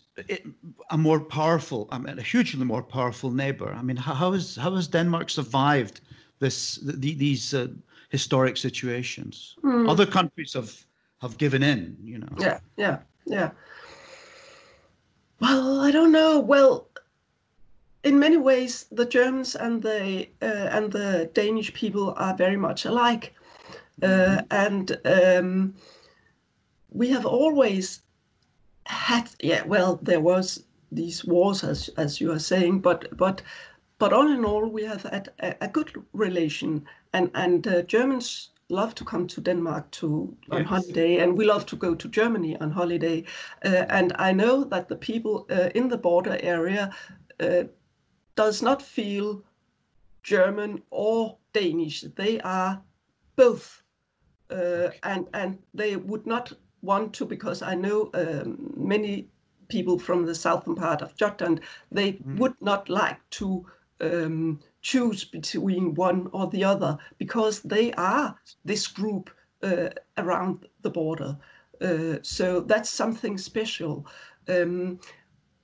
a 0.91 0.97
more 0.97 1.21
powerful 1.21 1.89
i 1.91 1.99
mean 1.99 2.19
a 2.19 2.23
hugely 2.23 2.65
more 2.65 2.83
powerful 2.83 3.31
neighbor 3.31 3.73
i 3.75 3.83
mean 3.83 3.97
how, 3.97 4.33
has 4.33 4.57
how 4.57 4.75
has 4.75 4.89
denmark 4.89 5.29
survived 5.29 6.01
this 6.39 6.77
the, 6.77 7.15
these 7.15 7.55
uh, 7.55 7.69
historic 8.11 8.57
situations. 8.57 9.57
Mm. 9.63 9.89
Other 9.89 10.07
countries 10.07 10.53
have 10.55 10.73
have 11.21 11.39
given 11.39 11.63
in, 11.63 11.97
you 12.05 12.19
know. 12.19 12.29
Yeah, 12.39 12.59
yeah, 12.77 12.99
yeah. 13.25 13.51
Well, 15.41 15.81
I 15.81 15.91
don't 15.91 16.13
know. 16.13 16.41
Well, 16.41 16.89
in 18.05 18.19
many 18.19 18.37
ways, 18.37 18.87
the 18.93 19.07
Germans 19.07 19.55
and 19.55 19.83
the 19.83 20.29
uh, 20.43 20.69
and 20.77 20.93
the 20.93 21.31
Danish 21.33 21.73
people 21.75 22.15
are 22.17 22.35
very 22.37 22.57
much 22.57 22.85
alike, 22.85 23.35
uh, 24.03 24.07
mm-hmm. 24.07 24.47
and 24.51 24.87
um, 25.05 25.75
we 26.91 27.09
have 27.11 27.27
always 27.27 28.03
had. 28.87 29.31
Yeah, 29.43 29.65
well, 29.65 29.99
there 30.03 30.21
was 30.21 30.65
these 30.93 31.25
wars, 31.25 31.65
as 31.65 31.91
as 31.97 32.21
you 32.21 32.33
are 32.33 32.39
saying, 32.39 32.81
but 32.81 33.17
but 33.17 33.43
but 33.99 34.13
all 34.13 34.31
in 34.31 34.45
all, 34.45 34.69
we 34.69 34.85
have 34.85 35.03
had 35.03 35.29
a, 35.41 35.55
a 35.61 35.69
good 35.69 35.91
relation, 36.13 36.87
and 37.13 37.31
and 37.35 37.67
uh, 37.67 37.83
Germans 37.83 38.51
love 38.69 38.95
to 38.95 39.05
come 39.05 39.27
to 39.27 39.41
Denmark 39.41 39.91
to 39.91 40.37
on 40.51 40.61
yes. 40.61 40.69
holiday, 40.69 41.19
and 41.19 41.39
we 41.39 41.45
love 41.45 41.67
to 41.67 41.77
go 41.77 41.95
to 41.95 42.09
Germany 42.09 42.57
on 42.61 42.71
holiday. 42.71 43.25
Uh, 43.65 43.85
and 43.89 44.13
I 44.19 44.33
know 44.33 44.65
that 44.65 44.89
the 44.89 44.97
people 44.97 45.47
uh, 45.51 45.71
in 45.75 45.89
the 45.89 45.99
border 45.99 46.39
area 46.41 46.91
uh, 47.41 47.65
does 48.35 48.63
not 48.63 48.83
feel 48.83 49.43
German 50.23 50.83
or 50.91 51.39
Danish. 51.53 52.05
They 52.17 52.41
are 52.41 52.83
both, 53.37 53.83
uh, 54.51 54.91
and 55.03 55.27
and 55.33 55.59
they 55.75 55.97
would 55.97 56.27
not 56.27 56.53
want 56.87 57.13
to 57.15 57.27
because 57.27 57.63
I 57.63 57.75
know 57.75 58.11
um, 58.15 58.73
many 58.77 59.29
people 59.69 59.99
from 59.99 60.25
the 60.25 60.35
southern 60.35 60.75
part 60.75 61.03
of 61.03 61.17
Jutland. 61.17 61.61
They 61.91 62.13
mm. 62.13 62.39
would 62.39 62.55
not 62.61 62.89
like 62.89 63.19
to 63.31 63.67
um, 64.01 64.61
choose 64.83 65.25
between 65.25 65.95
one 65.95 66.29
or 66.33 66.49
the 66.49 66.65
other 66.65 66.99
because 67.19 67.61
they 67.61 67.93
are 67.95 68.39
this 68.65 68.87
group 68.87 69.31
uh, 69.63 69.89
around 70.17 70.67
the 70.83 70.91
border. 70.91 71.37
Uh, 71.81 72.19
so 72.23 72.61
that's 72.61 72.91
something 72.91 73.37
special. 73.39 74.07
Um, 74.49 75.01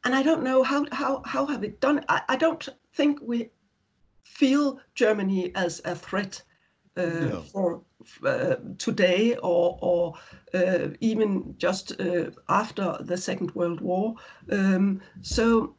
and 0.05 0.14
I 0.14 0.23
don't 0.23 0.43
know 0.43 0.62
how 0.62 0.87
how 0.91 1.23
how 1.25 1.47
have 1.47 1.62
it 1.62 1.81
done. 1.81 2.05
I, 2.09 2.23
I 2.29 2.37
don't 2.37 2.69
think 2.95 3.21
we 3.23 3.50
feel 4.25 4.81
Germany 4.95 5.52
as 5.55 5.81
a 5.85 5.95
threat 5.95 6.43
no. 6.96 7.40
for 7.52 7.82
uh, 8.25 8.56
today 8.78 9.37
or 9.37 9.78
or 9.80 10.14
uh, 10.54 10.88
even 11.00 11.54
just 11.58 12.00
uh, 12.00 12.30
after 12.49 12.96
the 13.00 13.16
Second 13.16 13.50
World 13.54 13.80
War. 13.80 14.14
Um, 14.50 15.00
so 15.20 15.75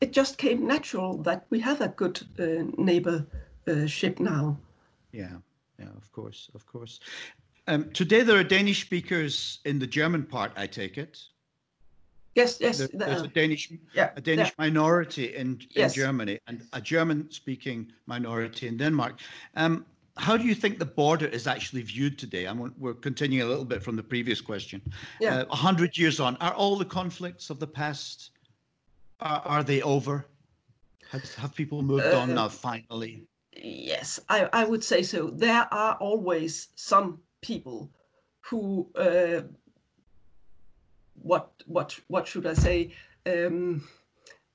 it 0.00 0.12
just 0.12 0.38
came 0.38 0.66
natural 0.66 1.18
that 1.22 1.46
we 1.50 1.60
have 1.60 1.80
a 1.80 1.88
good 1.88 2.20
uh, 2.38 2.64
neighborship 2.76 4.18
now. 4.18 4.58
Yeah, 5.12 5.36
yeah, 5.78 5.88
of 5.96 6.10
course, 6.12 6.50
of 6.54 6.66
course. 6.66 7.00
Um, 7.66 7.90
today 7.92 8.22
there 8.22 8.38
are 8.38 8.44
Danish 8.44 8.82
speakers 8.82 9.60
in 9.64 9.78
the 9.78 9.86
German 9.86 10.24
part, 10.24 10.52
I 10.56 10.66
take 10.66 10.98
it. 10.98 11.18
Yes, 12.34 12.58
yes. 12.60 12.78
There, 12.78 12.88
there's 12.92 13.22
a 13.22 13.28
Danish, 13.28 13.72
yeah, 13.92 14.10
a 14.16 14.20
Danish 14.20 14.48
yeah. 14.48 14.64
minority 14.66 15.34
in, 15.34 15.48
in 15.48 15.66
yes. 15.70 15.94
Germany 15.94 16.38
and 16.46 16.62
a 16.72 16.80
German-speaking 16.80 17.92
minority 18.06 18.68
in 18.68 18.76
Denmark. 18.76 19.18
Um, 19.56 19.84
how 20.16 20.36
do 20.36 20.44
you 20.44 20.54
think 20.54 20.78
the 20.78 20.84
border 20.84 21.26
is 21.26 21.46
actually 21.46 21.82
viewed 21.82 22.18
today? 22.18 22.46
I'm, 22.46 22.72
we're 22.78 22.94
continuing 22.94 23.44
a 23.44 23.48
little 23.48 23.64
bit 23.64 23.82
from 23.82 23.96
the 23.96 24.02
previous 24.02 24.40
question. 24.40 24.80
Yeah. 25.20 25.36
Uh, 25.36 25.44
a 25.44 25.48
uh, 25.48 25.56
hundred 25.56 25.98
years 25.98 26.20
on, 26.20 26.36
are 26.36 26.54
all 26.54 26.76
the 26.76 26.84
conflicts 26.84 27.50
of 27.50 27.58
the 27.58 27.66
past 27.66 28.30
are, 29.20 29.42
are 29.44 29.62
they 29.62 29.82
over? 29.82 30.26
Have, 31.10 31.34
have 31.34 31.54
people 31.54 31.82
moved 31.82 32.06
uh, 32.06 32.18
on 32.18 32.34
now 32.34 32.48
finally? 32.48 33.26
Yes, 33.56 34.20
I, 34.28 34.48
I 34.52 34.64
would 34.64 34.84
say 34.84 35.02
so. 35.02 35.30
There 35.30 35.66
are 35.72 35.96
always 35.96 36.68
some 36.76 37.18
people 37.42 37.90
who 38.40 38.88
uh, 38.94 39.42
what 41.22 41.50
what 41.66 41.98
what 42.08 42.26
should 42.26 42.46
I 42.46 42.54
say 42.54 42.92
um, 43.26 43.86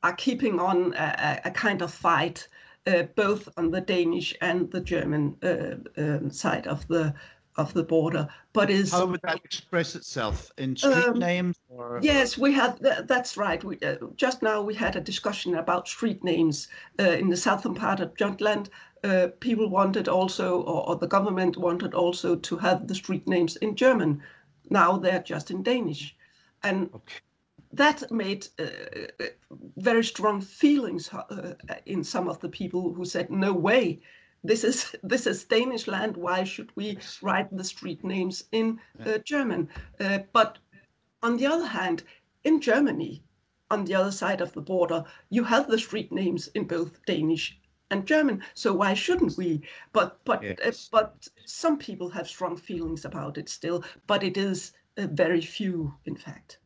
are 0.04 0.16
keeping 0.16 0.60
on 0.60 0.94
a, 0.96 1.42
a 1.46 1.52
kind 1.52 1.82
of 1.82 1.92
fight 1.94 2.48
uh, 2.88 3.04
both 3.16 3.50
on 3.58 3.72
the 3.72 3.82
Danish 3.82 4.36
and 4.42 4.72
the 4.72 4.82
German 4.82 5.36
uh, 5.44 6.02
um, 6.02 6.30
side 6.30 6.68
of 6.68 6.88
the 6.88 7.14
of 7.58 7.74
the 7.74 7.84
border, 7.84 8.28
but 8.54 8.70
is 8.70 8.92
how 8.92 9.06
would 9.06 9.22
that 9.24 9.40
express 9.44 9.96
itself 9.96 10.52
in 10.58 10.76
street 10.76 11.06
um, 11.06 11.20
names? 11.20 11.56
Or? 11.70 12.00
Yes, 12.02 12.38
we 12.38 12.52
had. 12.52 12.78
That's 13.08 13.38
right. 13.38 13.64
We, 13.64 13.80
uh, 13.80 13.96
just 14.16 14.42
now 14.42 14.62
we 14.62 14.76
had 14.76 14.96
a 14.96 15.02
discussion 15.02 15.56
about 15.56 15.88
street 15.88 16.24
names 16.24 16.68
uh, 17.00 17.04
in 17.04 17.30
the 17.30 17.38
southern 17.38 17.74
part 17.74 18.00
of 18.00 18.16
Jutland. 18.18 18.70
Uh, 19.04 19.28
people 19.40 19.70
wanted 19.70 20.08
also, 20.08 20.62
or, 20.64 20.90
or, 20.90 20.96
the 20.96 21.08
government 21.08 21.58
wanted 21.58 21.94
also 21.94 22.36
to 22.36 22.58
have 22.58 22.88
the 22.88 22.96
street 22.96 23.28
names 23.28 23.56
in 23.58 23.76
German. 23.76 24.22
Now 24.70 24.98
they're 24.98 25.22
just 25.22 25.52
in 25.52 25.62
Danish, 25.62 26.16
and 26.66 26.90
okay. 26.94 27.14
that 27.74 28.12
made 28.12 28.48
uh, 28.60 28.66
very 29.78 30.04
strong 30.04 30.42
feelings 30.42 31.14
uh, 31.14 31.54
in 31.86 32.04
some 32.04 32.28
of 32.28 32.40
the 32.40 32.50
people 32.50 32.94
who 32.94 33.06
said, 33.06 33.30
"No 33.30 33.54
way." 33.54 34.02
this 34.46 34.64
is 34.64 34.96
this 35.04 35.28
is 35.28 35.44
Danish 35.44 35.88
land. 35.88 36.16
Why 36.16 36.44
should 36.44 36.72
we 36.76 36.98
write 37.22 37.56
the 37.56 37.64
street 37.64 38.04
names 38.04 38.44
in 38.52 38.80
uh, 39.06 39.18
German? 39.20 39.70
Uh, 40.00 40.20
but 40.34 40.60
on 41.24 41.38
the 41.38 41.48
other 41.48 41.66
hand, 41.66 42.04
in 42.44 42.62
Germany, 42.62 43.24
on 43.72 43.86
the 43.86 43.96
other 43.96 44.12
side 44.12 44.42
of 44.42 44.54
the 44.54 44.62
border, 44.62 45.04
you 45.30 45.44
have 45.44 45.68
the 45.68 45.80
street 45.80 46.12
names 46.12 46.48
in 46.50 46.66
both 46.66 47.04
Danish 47.06 47.60
and 47.92 48.06
German. 48.06 48.44
So 48.54 48.74
why 48.74 48.94
shouldn't 48.94 49.38
we? 49.38 49.62
But 49.94 50.24
but 50.26 50.40
uh, 50.40 50.54
yes. 50.60 50.90
uh, 50.94 50.98
but 50.98 51.28
some 51.46 51.78
people 51.78 52.10
have 52.10 52.28
strong 52.28 52.56
feelings 52.58 53.06
about 53.06 53.38
it 53.38 53.50
still. 53.50 53.84
But 54.08 54.24
it 54.24 54.38
is 54.38 54.74
uh, 54.98 55.08
very 55.08 55.42
few, 55.42 55.96
in 56.06 56.16
fact. 56.16 56.60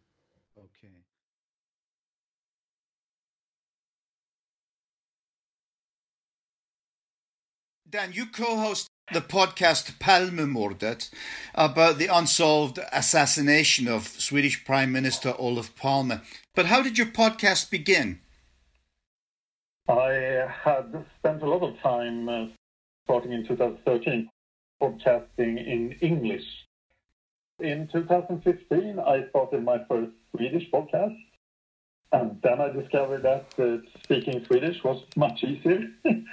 Dan, 7.90 8.14
you 8.14 8.28
co-host 8.28 8.88
the 9.14 9.22
podcast 9.22 9.98
"Palme 9.98 10.38
Palmemordet 10.38 11.10
about 11.56 11.98
the 11.98 12.06
unsolved 12.06 12.78
assassination 12.92 13.88
of 13.88 14.08
Swedish 14.08 14.64
Prime 14.64 14.92
Minister 14.92 15.34
Olof 15.40 15.76
Palme. 15.76 16.22
But 16.54 16.68
how 16.68 16.84
did 16.84 17.00
your 17.00 17.08
podcast 17.08 17.72
begin? 17.72 18.20
I 19.88 20.48
had 20.64 21.04
spent 21.18 21.42
a 21.42 21.50
lot 21.50 21.68
of 21.68 21.80
time 21.80 22.30
uh, 22.30 22.46
starting 23.06 23.32
in 23.32 23.48
2013 23.48 24.30
podcasting 24.80 25.58
in 25.58 25.96
English. 26.00 26.46
In 27.60 27.88
2015, 27.92 29.00
I 29.00 29.28
started 29.30 29.64
my 29.64 29.84
first 29.90 30.12
Swedish 30.32 30.70
podcast. 30.72 31.18
And 32.12 32.42
then 32.42 32.60
I 32.60 32.70
discovered 32.70 33.24
that 33.24 33.46
uh, 33.60 33.78
speaking 34.04 34.44
Swedish 34.46 34.84
was 34.84 35.04
much 35.16 35.44
easier. 35.44 35.90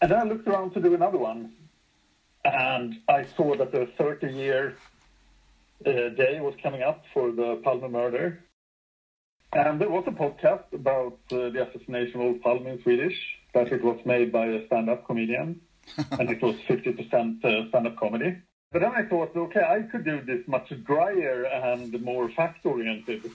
And 0.00 0.10
then 0.12 0.18
I 0.18 0.22
looked 0.22 0.46
around 0.46 0.74
to 0.74 0.80
do 0.80 0.94
another 0.94 1.18
one, 1.18 1.52
and 2.44 3.00
I 3.08 3.26
saw 3.36 3.56
that 3.56 3.72
the 3.72 3.88
30 3.98 4.28
year 4.32 4.76
uh, 5.84 5.90
day 6.10 6.38
was 6.40 6.54
coming 6.62 6.82
up 6.82 7.02
for 7.12 7.32
the 7.32 7.60
Palme 7.64 7.90
murder. 7.90 8.44
And 9.52 9.80
there 9.80 9.90
was 9.90 10.04
a 10.06 10.12
podcast 10.12 10.72
about 10.72 11.18
uh, 11.32 11.50
the 11.50 11.66
assassination 11.66 12.20
of 12.20 12.40
Palme 12.42 12.66
in 12.68 12.82
Swedish, 12.82 13.16
that 13.54 13.72
it 13.72 13.82
was 13.82 13.98
made 14.04 14.30
by 14.30 14.46
a 14.46 14.66
stand 14.66 14.88
up 14.88 15.04
comedian, 15.06 15.60
and 16.12 16.30
it 16.30 16.40
was 16.42 16.54
50% 16.68 17.44
uh, 17.44 17.68
stand 17.70 17.86
up 17.88 17.96
comedy. 17.96 18.36
But 18.70 18.80
then 18.80 18.92
I 18.92 19.02
thought, 19.02 19.34
okay, 19.34 19.62
I 19.62 19.82
could 19.82 20.04
do 20.04 20.20
this 20.20 20.46
much 20.46 20.70
drier 20.84 21.44
and 21.44 22.00
more 22.02 22.28
fact 22.30 22.66
oriented. 22.66 23.30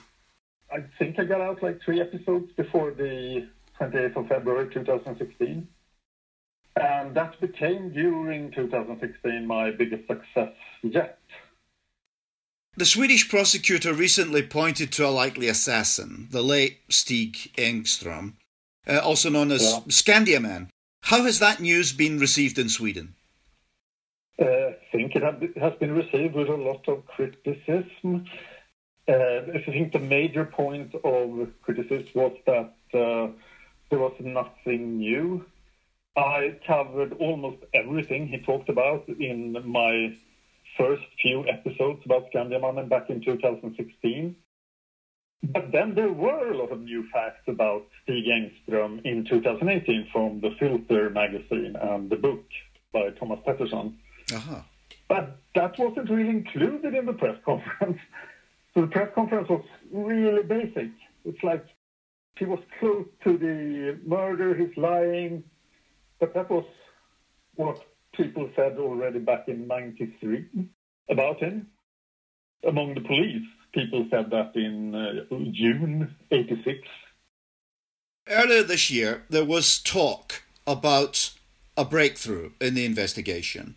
I 0.72 0.84
think 0.98 1.18
I 1.18 1.24
got 1.24 1.40
out 1.40 1.62
like 1.62 1.80
three 1.82 2.00
episodes 2.00 2.52
before 2.52 2.92
the 2.92 3.48
28th 3.80 4.16
of 4.16 4.28
February 4.28 4.72
2016. 4.72 5.66
And 6.76 7.14
that 7.14 7.40
became 7.40 7.90
during 7.90 8.50
2016 8.52 9.46
my 9.46 9.70
biggest 9.70 10.06
success 10.06 10.52
yet. 10.82 11.18
The 12.76 12.84
Swedish 12.84 13.28
prosecutor 13.28 13.92
recently 13.92 14.42
pointed 14.42 14.90
to 14.92 15.06
a 15.06 15.10
likely 15.10 15.46
assassin, 15.46 16.26
the 16.30 16.42
late 16.42 16.78
Stig 16.88 17.34
Engström, 17.56 18.34
uh, 18.88 18.98
also 18.98 19.30
known 19.30 19.52
as 19.52 19.62
yeah. 19.62 19.80
Skandiaman. 19.88 20.68
How 21.02 21.22
has 21.22 21.38
that 21.38 21.60
news 21.60 21.92
been 21.92 22.18
received 22.18 22.58
in 22.58 22.68
Sweden? 22.68 23.14
I 24.38 24.76
think 24.92 25.12
it 25.14 25.22
has 25.58 25.74
been 25.74 25.92
received 25.92 26.34
with 26.34 26.48
a 26.48 26.56
lot 26.56 26.88
of 26.88 27.06
criticism. 27.06 28.26
Uh, 29.06 29.40
I 29.54 29.62
think 29.66 29.92
the 29.92 29.98
major 30.00 30.44
point 30.44 30.94
of 31.04 31.48
criticism 31.62 32.08
was 32.14 32.36
that 32.46 32.74
uh, 32.98 33.28
there 33.90 33.98
was 33.98 34.14
nothing 34.20 34.98
new 34.98 35.44
I 36.16 36.58
covered 36.66 37.14
almost 37.14 37.58
everything 37.74 38.28
he 38.28 38.38
talked 38.38 38.68
about 38.68 39.08
in 39.08 39.56
my 39.66 40.16
first 40.78 41.02
few 41.20 41.44
episodes 41.48 42.02
about 42.04 42.30
Skandiamannen 42.32 42.88
back 42.88 43.10
in 43.10 43.20
2016. 43.20 44.36
But 45.42 45.72
then 45.72 45.94
there 45.94 46.12
were 46.12 46.52
a 46.52 46.56
lot 46.56 46.70
of 46.70 46.80
new 46.80 47.06
facts 47.12 47.42
about 47.48 47.86
Stig 48.02 48.24
Engström 48.26 49.04
in 49.04 49.24
2018 49.24 50.08
from 50.12 50.40
the 50.40 50.50
Filter 50.58 51.10
magazine 51.10 51.76
and 51.76 52.08
the 52.08 52.16
book 52.16 52.44
by 52.92 53.10
Thomas 53.10 53.40
Pettersson. 53.46 53.94
Uh-huh. 54.32 54.60
But 55.08 55.38
that 55.54 55.78
wasn't 55.78 56.10
really 56.10 56.30
included 56.30 56.94
in 56.94 57.06
the 57.06 57.12
press 57.12 57.36
conference. 57.44 57.98
so 58.74 58.82
the 58.82 58.86
press 58.86 59.10
conference 59.14 59.48
was 59.48 59.64
really 59.92 60.42
basic. 60.42 60.90
It's 61.24 61.42
like 61.42 61.64
he 62.38 62.44
was 62.44 62.60
close 62.80 63.06
to 63.24 63.38
the 63.38 63.98
murder, 64.08 64.54
he's 64.54 64.76
lying, 64.76 65.44
but 66.18 66.34
that 66.34 66.50
was 66.50 66.64
what 67.54 67.78
people 68.12 68.50
said 68.56 68.78
already 68.78 69.18
back 69.18 69.48
in 69.48 69.66
93 69.66 70.46
about 71.08 71.40
him. 71.40 71.68
Among 72.66 72.94
the 72.94 73.02
police, 73.02 73.46
people 73.72 74.06
said 74.10 74.30
that 74.30 74.56
in 74.56 74.94
uh, 74.94 75.24
June 75.52 76.14
86. 76.30 76.78
Earlier 78.28 78.62
this 78.62 78.90
year, 78.90 79.24
there 79.28 79.44
was 79.44 79.78
talk 79.78 80.42
about 80.66 81.30
a 81.76 81.84
breakthrough 81.84 82.52
in 82.60 82.74
the 82.74 82.86
investigation. 82.86 83.74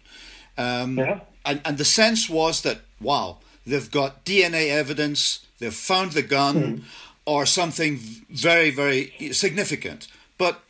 Um, 0.57 0.97
yeah. 0.97 1.19
and, 1.45 1.61
and 1.65 1.77
the 1.77 1.85
sense 1.85 2.29
was 2.29 2.61
that, 2.61 2.79
wow, 2.99 3.37
they've 3.65 3.89
got 3.89 4.25
DNA 4.25 4.69
evidence, 4.69 5.45
they've 5.59 5.73
found 5.73 6.13
the 6.13 6.21
gun, 6.21 6.55
mm. 6.55 6.83
or 7.25 7.45
something 7.45 7.97
very, 8.29 8.71
very 8.71 9.31
significant. 9.31 10.07
But 10.37 10.61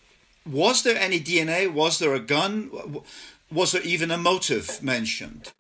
was 0.46 0.84
there 0.84 0.98
any 0.98 1.20
DNA? 1.20 1.72
Was 1.72 2.00
there 2.00 2.14
a 2.14 2.20
gun? 2.20 3.02
Was 3.52 3.72
there 3.72 3.82
even 3.84 4.12
a 4.12 4.18
motive 4.18 4.82
mentioned? 4.82 5.52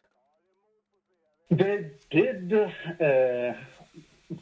They 1.49 1.91
did 2.11 2.53
uh, 2.53 3.53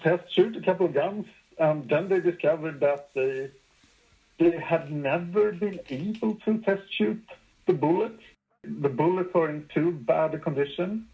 test 0.03 0.33
shoot 0.33 0.55
a 0.55 0.61
couple 0.61 0.87
of 0.87 0.93
guns, 0.93 1.25
and 1.59 1.87
then 1.87 2.09
they 2.09 2.19
discovered 2.19 2.79
that 2.79 3.09
they 3.13 3.51
they 4.37 4.57
had 4.59 4.91
never 4.91 5.51
been 5.51 5.79
able 5.89 6.35
to 6.45 6.57
test 6.59 6.93
shoot 6.93 7.23
the 7.67 7.73
bullets. 7.73 8.21
The 8.81 8.89
bullets 8.89 9.29
are 9.35 9.49
in 9.49 9.67
too 9.73 9.91
bad 9.91 10.33
a 10.33 10.39
condition 10.39 11.07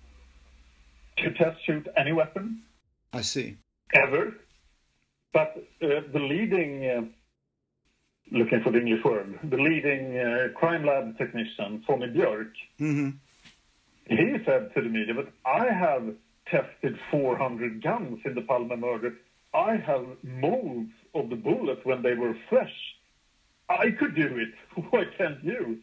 to 1.17 1.31
test 1.33 1.63
shoot 1.65 1.87
any 1.97 2.13
weapon. 2.13 2.61
I 3.13 3.21
see. 3.21 3.57
Ever. 3.93 4.33
But 5.33 5.55
uh, 5.81 6.01
the 6.11 6.19
leading 6.19 6.85
uh, 6.85 7.01
looking 8.31 8.61
for 8.63 8.71
the 8.71 8.79
English 8.79 9.03
word, 9.03 9.39
the 9.43 9.57
leading 9.57 10.17
uh, 10.17 10.47
crime 10.57 10.85
lab 10.85 11.17
technician, 11.17 11.83
Tommy 11.85 12.07
Björk, 12.07 12.51
mm-hmm. 12.79 13.09
he 14.07 14.37
said 14.45 14.73
to 14.73 14.81
the 14.81 14.89
media, 14.89 15.13
but 15.13 15.29
I 15.45 15.65
have 15.65 16.13
tested 16.47 16.97
400 17.09 17.83
guns 17.83 18.19
in 18.25 18.35
the 18.35 18.41
Palme 18.41 18.75
murder. 18.79 19.13
I 19.53 19.75
have 19.75 20.05
molds 20.23 20.91
of 21.13 21.29
the 21.29 21.35
bullets 21.35 21.81
when 21.83 22.01
they 22.01 22.13
were 22.13 22.35
fresh. 22.49 22.73
I 23.69 23.91
could 23.91 24.15
do 24.15 24.37
it. 24.37 24.83
Why 24.89 25.05
can't 25.17 25.43
you? 25.43 25.79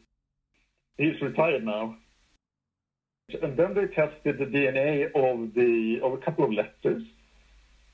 He's 0.99 1.21
retired 1.23 1.65
now. 1.65 1.97
And 3.43 3.57
then 3.57 3.75
they 3.75 3.87
tested 3.87 4.39
the 4.39 4.47
DNA 4.47 5.07
of 5.07 5.55
the 5.55 6.01
of 6.03 6.13
a 6.13 6.19
couple 6.19 6.45
of 6.45 6.53
letters 6.53 7.03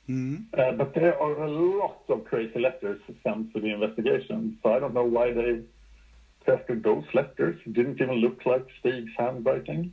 Mm. 0.08 0.46
Uh, 0.56 0.72
but 0.72 0.94
there 0.94 1.20
are 1.20 1.44
a 1.44 1.50
lot 1.50 2.02
of 2.08 2.24
crazy 2.24 2.58
letters 2.60 3.00
sent 3.22 3.52
to 3.54 3.60
the 3.60 3.72
investigation, 3.72 4.58
so 4.62 4.74
I 4.74 4.78
don't 4.78 4.94
know 4.94 5.04
why 5.04 5.32
they 5.32 5.60
tested 6.44 6.82
those 6.82 7.04
letters. 7.14 7.58
It 7.64 7.72
didn't 7.72 8.00
even 8.00 8.16
look 8.16 8.44
like 8.44 8.66
Stig's 8.80 9.12
handwriting. 9.16 9.92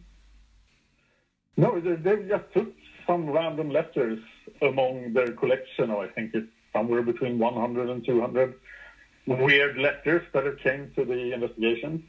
No, 1.56 1.80
they, 1.80 1.96
they 1.96 2.24
just 2.28 2.44
took 2.54 2.74
some 3.08 3.30
random 3.30 3.70
letters 3.70 4.20
among 4.62 5.14
their 5.14 5.32
collection, 5.32 5.92
or 5.92 6.04
I 6.04 6.10
think 6.10 6.32
it's 6.34 6.52
somewhere 6.74 7.04
between 7.04 7.40
100 7.40 7.90
and 7.90 8.06
200 8.06 8.56
weird 9.28 9.78
letters 9.78 10.24
that 10.34 10.46
have 10.46 10.58
came 10.60 10.92
to 10.96 11.06
the 11.06 11.34
investigation. 11.34 12.04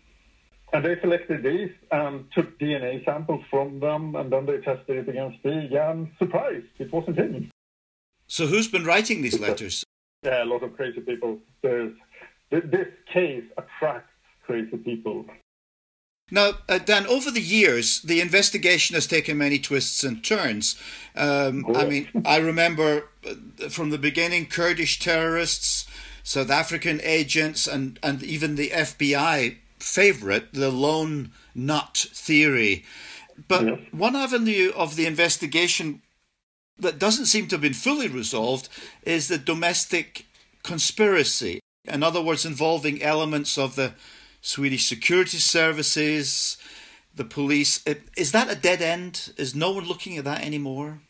And 0.72 0.84
they 0.84 0.98
selected 1.00 1.42
these 1.42 1.70
and 1.90 2.24
took 2.32 2.58
DNA 2.58 3.04
samples 3.04 3.44
from 3.50 3.80
them, 3.80 4.16
and 4.16 4.32
then 4.32 4.46
they 4.46 4.58
tested 4.58 4.96
it 4.96 5.08
against 5.08 5.40
Stig, 5.40 5.72
and 5.72 6.10
surprise, 6.18 6.62
it 6.78 6.90
wasn't 6.92 7.18
him. 7.18 7.50
So 8.26 8.46
who's 8.46 8.68
been 8.68 8.84
writing 8.84 9.20
these 9.20 9.38
letters? 9.38 9.84
Yeah, 10.22 10.44
a 10.44 10.46
lot 10.46 10.62
of 10.62 10.74
crazy 10.74 11.00
people. 11.00 11.38
There's, 11.62 11.92
this 12.50 12.88
case 13.12 13.44
attracts 13.58 14.08
crazy 14.46 14.76
people. 14.78 15.26
Now, 16.30 16.52
uh, 16.66 16.78
Dan, 16.78 17.06
over 17.06 17.30
the 17.30 17.42
years, 17.42 18.00
the 18.00 18.22
investigation 18.22 18.94
has 18.94 19.06
taken 19.06 19.36
many 19.36 19.58
twists 19.58 20.02
and 20.02 20.24
turns. 20.24 20.80
Um, 21.14 21.66
I 21.76 21.84
mean, 21.84 22.08
I 22.24 22.38
remember 22.38 23.10
uh, 23.28 23.68
from 23.68 23.90
the 23.90 23.98
beginning 23.98 24.46
Kurdish 24.46 24.98
terrorists, 24.98 25.86
South 26.22 26.50
African 26.50 27.00
agents, 27.02 27.66
and, 27.66 27.98
and 28.02 28.22
even 28.22 28.54
the 28.54 28.70
FBI 28.70 29.58
favorite, 29.82 30.52
the 30.52 30.70
lone 30.70 31.32
nut 31.54 32.06
theory. 32.12 32.84
But 33.48 33.64
yes. 33.64 33.78
one 33.92 34.16
avenue 34.16 34.72
of 34.74 34.96
the 34.96 35.06
investigation 35.06 36.02
that 36.78 36.98
doesn't 36.98 37.26
seem 37.26 37.48
to 37.48 37.56
have 37.56 37.62
been 37.62 37.74
fully 37.74 38.08
resolved 38.08 38.68
is 39.02 39.28
the 39.28 39.38
domestic 39.38 40.26
conspiracy. 40.62 41.60
In 41.84 42.02
other 42.02 42.22
words, 42.22 42.44
involving 42.44 43.02
elements 43.02 43.58
of 43.58 43.76
the 43.76 43.94
Swedish 44.40 44.86
security 44.86 45.38
services, 45.38 46.56
the 47.14 47.24
police. 47.24 47.84
Is 48.16 48.32
that 48.32 48.50
a 48.50 48.54
dead 48.54 48.82
end? 48.82 49.32
Is 49.36 49.54
no 49.54 49.72
one 49.72 49.84
looking 49.84 50.16
at 50.18 50.24
that 50.24 50.44
anymore? 50.44 51.00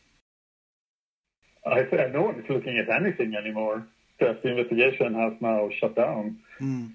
I 1.65 1.89
say 1.89 2.11
no 2.13 2.23
one 2.23 2.39
is 2.39 2.49
looking 2.49 2.77
at 2.77 2.89
anything 2.89 3.35
anymore 3.35 3.87
because 4.17 4.35
the 4.43 4.49
investigation 4.49 5.13
has 5.13 5.33
now 5.41 5.69
shut 5.79 5.95
down. 5.95 6.39
Hmm. 6.59 6.87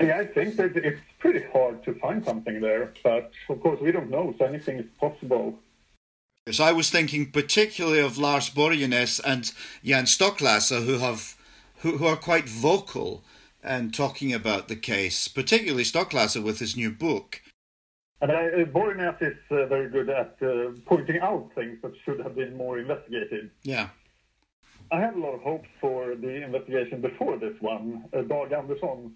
Yeah, 0.00 0.18
I 0.18 0.26
think 0.26 0.56
that 0.56 0.76
it's 0.76 1.00
pretty 1.18 1.44
hard 1.52 1.84
to 1.84 1.94
find 1.94 2.24
something 2.24 2.60
there, 2.60 2.92
but 3.04 3.30
of 3.48 3.60
course 3.60 3.80
we 3.80 3.92
don't 3.92 4.10
know, 4.10 4.34
so 4.38 4.46
anything 4.46 4.78
is 4.78 4.86
possible. 4.98 5.58
Yes, 6.46 6.60
I 6.60 6.72
was 6.72 6.90
thinking 6.90 7.30
particularly 7.30 8.00
of 8.00 8.18
Lars 8.18 8.50
Borgnäs 8.50 9.20
and 9.24 9.52
Jan 9.84 10.04
Stocklassa, 10.04 10.84
who 10.84 10.98
have 10.98 11.36
who, 11.78 11.98
who 11.98 12.06
are 12.06 12.16
quite 12.16 12.48
vocal 12.48 13.22
and 13.62 13.94
talking 13.94 14.32
about 14.32 14.68
the 14.68 14.76
case, 14.76 15.28
particularly 15.28 15.84
Stocklassa 15.84 16.42
with 16.42 16.58
his 16.58 16.76
new 16.76 16.90
book. 16.90 17.42
And 18.20 18.30
I, 18.30 18.46
uh, 18.48 19.14
is 19.20 19.36
uh, 19.50 19.66
very 19.66 19.88
good 19.90 20.08
at 20.08 20.36
uh, 20.42 20.70
pointing 20.86 21.18
out 21.18 21.50
things 21.54 21.78
that 21.82 21.92
should 22.04 22.20
have 22.20 22.36
been 22.36 22.56
more 22.56 22.78
investigated. 22.78 23.50
Yeah. 23.62 23.88
I 24.92 25.00
had 25.00 25.14
a 25.14 25.18
lot 25.18 25.34
of 25.34 25.42
hopes 25.42 25.68
for 25.80 26.14
the 26.14 26.44
investigation 26.44 27.00
before 27.00 27.36
this 27.38 27.54
one. 27.60 28.04
Uh, 28.12 28.22
Dag 28.22 28.52
Andersson, 28.52 29.12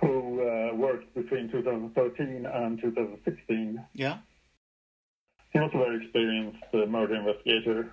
who 0.00 0.42
uh, 0.42 0.74
worked 0.74 1.14
between 1.14 1.50
2013 1.50 2.46
and 2.46 2.80
2016. 2.80 3.84
Yeah. 3.94 4.18
He 5.52 5.58
was 5.58 5.70
a 5.74 5.78
very 5.78 6.04
experienced 6.04 6.62
uh, 6.74 6.86
murder 6.86 7.16
investigator. 7.16 7.92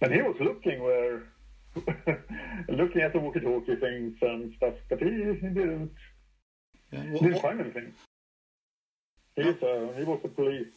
And 0.00 0.12
he 0.12 0.22
was 0.22 0.36
looking 0.40 0.82
where 0.82 1.22
looking 2.68 3.02
at 3.02 3.12
the 3.12 3.18
walkie-talkie 3.18 3.76
things 3.76 4.14
and 4.22 4.54
stuff, 4.56 4.74
but 4.88 5.00
he, 5.00 5.06
he 5.06 5.48
didn't 5.48 5.90
yeah, 6.92 7.04
well, 7.10 7.22
didn't 7.22 7.42
find 7.42 7.60
anything. 7.60 7.92
He's 9.36 9.62
uh, 9.62 9.92
he 9.96 10.04
was 10.04 10.20
a 10.24 10.28
police 10.28 10.68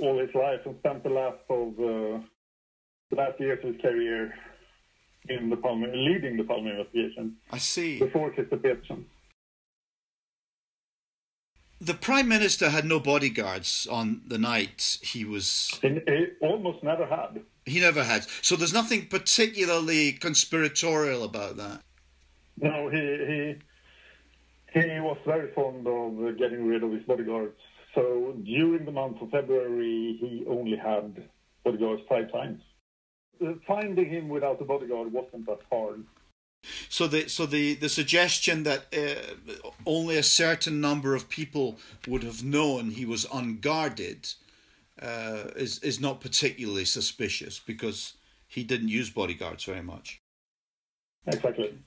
all 0.00 0.18
his 0.18 0.34
life 0.34 0.60
and 0.66 0.76
spent 0.78 1.04
the 1.04 1.10
last 1.10 1.38
of 1.48 1.68
uh, 1.78 2.18
the 3.10 3.16
last 3.16 3.38
years 3.38 3.64
of 3.64 3.74
his 3.74 3.80
career 3.80 4.34
in 5.28 5.50
the 5.50 5.56
Palme, 5.56 5.86
leading 5.92 6.36
the 6.36 6.44
Palme 6.44 6.66
investigation. 6.66 7.36
I 7.50 7.58
see. 7.58 7.98
Before 7.98 8.30
Krister 8.30 8.60
Petersson. 8.60 9.06
The 11.84 11.94
Prime 11.94 12.28
Minister 12.28 12.70
had 12.70 12.86
no 12.86 12.98
bodyguards 12.98 13.86
on 13.90 14.22
the 14.26 14.38
night 14.38 14.98
he 15.02 15.24
was. 15.24 15.78
He, 15.82 16.00
he 16.06 16.26
almost 16.40 16.82
never 16.82 17.06
had. 17.06 17.42
He 17.66 17.78
never 17.78 18.02
had. 18.02 18.26
So 18.40 18.56
there's 18.56 18.72
nothing 18.72 19.06
particularly 19.06 20.12
conspiratorial 20.12 21.24
about 21.24 21.58
that. 21.58 21.82
No, 22.58 22.88
he 22.88 23.56
he 24.72 24.80
he 24.80 25.00
was 25.00 25.18
very 25.26 25.52
fond 25.52 25.86
of 25.86 26.38
getting 26.38 26.66
rid 26.66 26.82
of 26.82 26.92
his 26.92 27.02
bodyguards. 27.02 27.60
So 27.94 28.34
during 28.44 28.86
the 28.86 28.92
month 28.92 29.20
of 29.20 29.30
February, 29.30 30.16
he 30.20 30.44
only 30.48 30.76
had 30.76 31.28
bodyguards 31.64 32.02
five 32.08 32.32
times. 32.32 32.62
Uh, 33.44 33.54
finding 33.66 34.08
him 34.08 34.28
without 34.28 34.60
a 34.60 34.64
bodyguard 34.64 35.12
wasn't 35.12 35.44
that 35.46 35.60
hard. 35.70 36.04
So 36.88 37.06
the 37.06 37.28
so 37.28 37.46
the 37.46 37.74
the 37.74 37.88
suggestion 37.88 38.62
that 38.64 38.86
uh, 38.92 39.54
only 39.86 40.16
a 40.16 40.22
certain 40.22 40.80
number 40.80 41.14
of 41.14 41.28
people 41.28 41.78
would 42.06 42.22
have 42.22 42.42
known 42.42 42.90
he 42.90 43.04
was 43.04 43.26
unguarded 43.32 44.28
uh, 45.00 45.50
is 45.56 45.78
is 45.80 46.00
not 46.00 46.20
particularly 46.20 46.84
suspicious 46.84 47.58
because 47.58 48.14
he 48.46 48.64
didn't 48.64 48.88
use 48.88 49.10
bodyguards 49.10 49.64
very 49.64 49.82
much. 49.82 50.20
Exactly. 51.26 51.78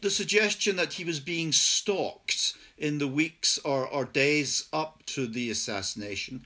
The 0.00 0.10
suggestion 0.10 0.76
that 0.76 0.94
he 0.94 1.04
was 1.04 1.20
being 1.20 1.52
stalked 1.52 2.54
in 2.76 2.98
the 2.98 3.08
weeks 3.08 3.58
or, 3.58 3.88
or 3.88 4.04
days 4.04 4.68
up 4.72 5.02
to 5.06 5.26
the 5.26 5.50
assassination, 5.50 6.44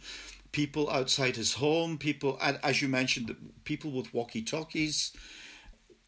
people 0.53 0.89
outside 0.89 1.37
his 1.37 1.55
home, 1.55 1.99
people, 1.99 2.39
as 2.41 2.81
you 2.81 2.89
mentioned, 2.89 3.35
people 3.65 3.91
with 3.91 4.15
walkie 4.15 4.43
talkies, 4.43 5.13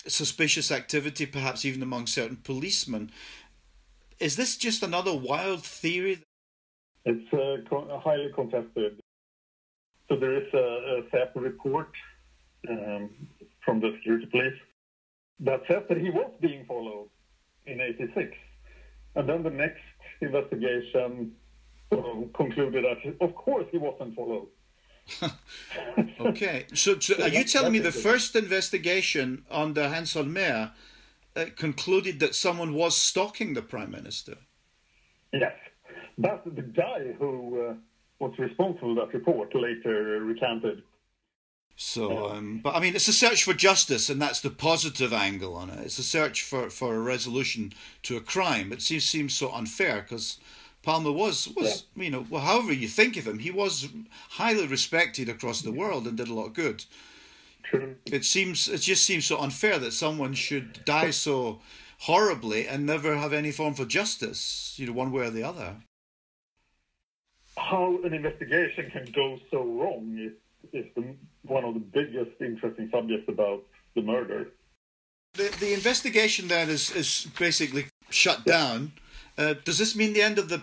suspicious 0.06 0.70
activity, 0.70 1.26
perhaps 1.26 1.64
even 1.64 1.82
among 1.82 2.06
certain 2.06 2.36
policemen. 2.36 3.10
Is 4.18 4.36
this 4.36 4.56
just 4.56 4.82
another 4.82 5.14
wild 5.14 5.64
theory? 5.64 6.22
It's 7.04 7.32
uh, 7.32 7.98
highly 7.98 8.30
contested. 8.34 9.00
So 10.08 10.16
there 10.16 10.36
is 10.36 10.52
a, 10.54 11.02
a 11.02 11.40
report 11.40 11.90
um, 12.68 13.10
from 13.64 13.80
the 13.80 13.92
security 13.96 14.26
police 14.26 14.58
that 15.40 15.62
says 15.68 15.82
that 15.88 15.98
he 15.98 16.10
was 16.10 16.30
being 16.40 16.64
followed 16.66 17.08
in 17.66 17.80
86. 17.80 18.36
And 19.16 19.28
then 19.28 19.42
the 19.42 19.50
next 19.50 19.82
investigation 20.20 21.32
sort 21.92 22.32
concluded 22.34 22.84
that, 22.84 23.14
of 23.20 23.34
course, 23.34 23.66
he 23.70 23.78
wasn't 23.78 24.14
followed. 24.14 24.48
okay, 26.20 26.66
so, 26.74 26.98
so 26.98 27.20
are 27.22 27.28
you 27.28 27.44
telling 27.44 27.72
me 27.72 27.78
the 27.78 27.92
first 27.92 28.36
investigation 28.36 29.44
on 29.50 29.74
the 29.74 29.88
Hans 29.88 30.14
Holmér 30.14 30.72
uh, 31.36 31.44
concluded 31.56 32.20
that 32.20 32.34
someone 32.34 32.74
was 32.74 32.96
stalking 32.96 33.54
the 33.54 33.62
prime 33.62 33.90
minister? 33.90 34.36
Yes, 35.32 35.54
that's 36.18 36.44
the 36.44 36.62
guy 36.62 37.12
who 37.18 37.68
uh, 37.68 37.74
was 38.18 38.38
responsible 38.38 38.94
for 38.94 39.06
that 39.06 39.14
report 39.14 39.54
later 39.54 40.20
recanted. 40.20 40.82
So, 41.76 42.28
um, 42.28 42.60
but 42.62 42.76
I 42.76 42.80
mean, 42.80 42.94
it's 42.94 43.08
a 43.08 43.12
search 43.12 43.44
for 43.44 43.54
justice, 43.54 44.10
and 44.10 44.20
that's 44.20 44.40
the 44.40 44.50
positive 44.50 45.12
angle 45.12 45.56
on 45.56 45.70
it. 45.70 45.80
It's 45.80 45.98
a 45.98 46.02
search 46.02 46.42
for, 46.42 46.70
for 46.70 46.94
a 46.94 47.00
resolution 47.00 47.72
to 48.04 48.16
a 48.16 48.20
crime. 48.20 48.72
It 48.72 48.82
seems 48.82 49.04
seems 49.04 49.34
so 49.34 49.52
unfair 49.52 50.02
because 50.02 50.38
Palme 50.82 51.14
was 51.14 51.48
was 51.56 51.84
yeah. 51.94 52.04
you 52.04 52.10
know 52.10 52.26
well, 52.28 52.42
however 52.42 52.72
you 52.72 52.88
think 52.88 53.16
of 53.16 53.26
him, 53.26 53.38
he 53.38 53.50
was 53.50 53.88
highly 54.30 54.66
respected 54.66 55.28
across 55.28 55.62
the 55.62 55.72
world 55.72 56.06
and 56.06 56.16
did 56.16 56.28
a 56.28 56.34
lot 56.34 56.46
of 56.46 56.54
good. 56.54 56.84
True. 57.62 57.96
It 58.06 58.24
seems 58.24 58.68
it 58.68 58.80
just 58.80 59.04
seems 59.04 59.26
so 59.26 59.38
unfair 59.38 59.78
that 59.78 59.92
someone 59.92 60.34
should 60.34 60.84
die 60.84 61.10
so 61.10 61.60
horribly 62.02 62.66
and 62.66 62.84
never 62.84 63.16
have 63.16 63.32
any 63.32 63.52
form 63.52 63.74
for 63.74 63.84
justice, 63.84 64.74
you 64.76 64.86
know, 64.86 64.92
one 64.92 65.12
way 65.12 65.26
or 65.26 65.30
the 65.30 65.44
other. 65.44 65.76
How 67.56 67.96
an 68.02 68.12
investigation 68.12 68.90
can 68.90 69.06
go 69.12 69.38
so 69.52 69.62
wrong 69.62 70.18
is, 70.18 70.32
is 70.72 70.86
the, 70.96 71.14
one 71.42 71.64
of 71.64 71.74
the 71.74 71.80
biggest 71.80 72.40
interesting 72.40 72.88
subjects 72.90 73.28
about 73.28 73.62
the 73.94 74.02
murder. 74.02 74.48
The, 75.34 75.54
the 75.60 75.74
investigation 75.74 76.48
then 76.48 76.70
is, 76.70 76.90
is 76.90 77.28
basically 77.38 77.86
shut 78.10 78.44
down. 78.44 78.92
Uh, 79.38 79.54
does 79.64 79.78
this 79.78 79.94
mean 79.94 80.12
the 80.12 80.22
end 80.22 80.40
of 80.40 80.48
the 80.48 80.62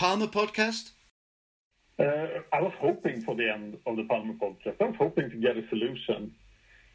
Palme 0.00 0.28
podcast? 0.28 0.92
Uh, 1.98 2.40
I 2.54 2.62
was 2.62 2.72
hoping 2.80 3.20
for 3.20 3.36
the 3.36 3.50
end 3.50 3.76
of 3.86 3.96
the 3.96 4.04
Palme 4.04 4.38
podcast. 4.42 4.76
I 4.80 4.86
was 4.86 4.96
hoping 4.98 5.28
to 5.28 5.36
get 5.36 5.58
a 5.58 5.68
solution. 5.68 6.32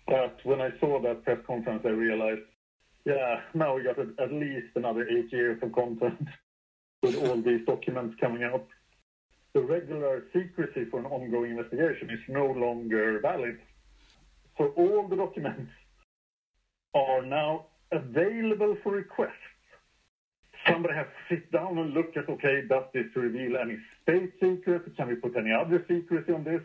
But 0.07 0.39
when 0.43 0.59
I 0.59 0.71
saw 0.79 0.99
that 1.03 1.23
press 1.23 1.37
conference, 1.45 1.83
I 1.85 1.89
realized, 1.89 2.41
yeah, 3.05 3.41
now 3.53 3.75
we 3.75 3.83
got 3.83 3.99
at 3.99 4.33
least 4.33 4.69
another 4.73 5.07
eight 5.07 5.31
years 5.31 5.61
of 5.61 5.71
content 5.73 6.27
with 7.03 7.15
all 7.17 7.39
these 7.39 7.63
documents 7.67 8.15
coming 8.19 8.41
out. 8.41 8.65
The 9.53 9.61
regular 9.61 10.23
secrecy 10.33 10.85
for 10.89 10.99
an 10.99 11.05
ongoing 11.05 11.51
investigation 11.51 12.09
is 12.09 12.21
no 12.27 12.47
longer 12.47 13.19
valid. 13.19 13.59
So 14.57 14.73
all 14.77 15.07
the 15.07 15.15
documents 15.15 15.71
are 16.95 17.21
now 17.21 17.67
available 17.91 18.75
for 18.81 18.93
request 18.93 19.37
somebody 20.67 20.93
has 20.95 21.05
to 21.05 21.35
sit 21.35 21.51
down 21.51 21.77
and 21.77 21.93
look 21.93 22.15
at, 22.17 22.29
okay, 22.29 22.63
does 22.67 22.83
this 22.93 23.05
reveal 23.15 23.57
any 23.57 23.77
state 24.03 24.33
secrets? 24.41 24.89
Can 24.97 25.07
we 25.07 25.15
put 25.15 25.35
any 25.35 25.51
other 25.51 25.85
secrecy 25.87 26.31
on 26.31 26.43
this? 26.43 26.61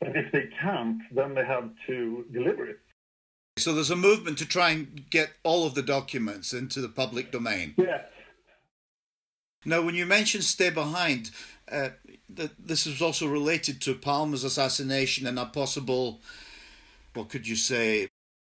And 0.00 0.16
if 0.16 0.30
they 0.32 0.48
can't, 0.60 1.00
then 1.12 1.34
they 1.34 1.44
have 1.44 1.70
to 1.86 2.24
deliver 2.32 2.66
it. 2.66 2.78
So 3.56 3.74
there's 3.74 3.90
a 3.90 3.96
movement 3.96 4.38
to 4.38 4.46
try 4.46 4.70
and 4.70 5.10
get 5.10 5.30
all 5.42 5.66
of 5.66 5.74
the 5.74 5.82
documents 5.82 6.52
into 6.52 6.80
the 6.80 6.88
public 6.88 7.32
domain. 7.32 7.74
Yes. 7.76 8.04
Now, 9.64 9.82
when 9.82 9.96
you 9.96 10.06
mentioned 10.06 10.44
Stay 10.44 10.70
Behind, 10.70 11.30
uh, 11.70 11.90
that 12.30 12.52
this 12.64 12.86
is 12.86 13.02
also 13.02 13.26
related 13.26 13.80
to 13.82 13.94
Palme's 13.94 14.44
assassination 14.44 15.26
and 15.26 15.38
a 15.38 15.46
possible, 15.46 16.20
what 17.14 17.28
could 17.28 17.48
you 17.48 17.56
say, 17.56 18.08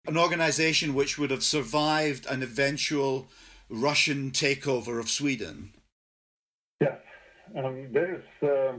an 0.07 0.17
organization 0.17 0.95
which 0.95 1.19
would 1.19 1.31
have 1.31 1.45
survived 1.45 2.27
an 2.27 2.43
eventual 2.43 3.29
Russian 3.69 4.31
takeover 4.31 5.01
of 5.01 5.09
Sweden. 5.09 5.73
Yes, 6.81 6.99
um, 7.57 7.89
there's 7.93 8.25
uh, 8.43 8.75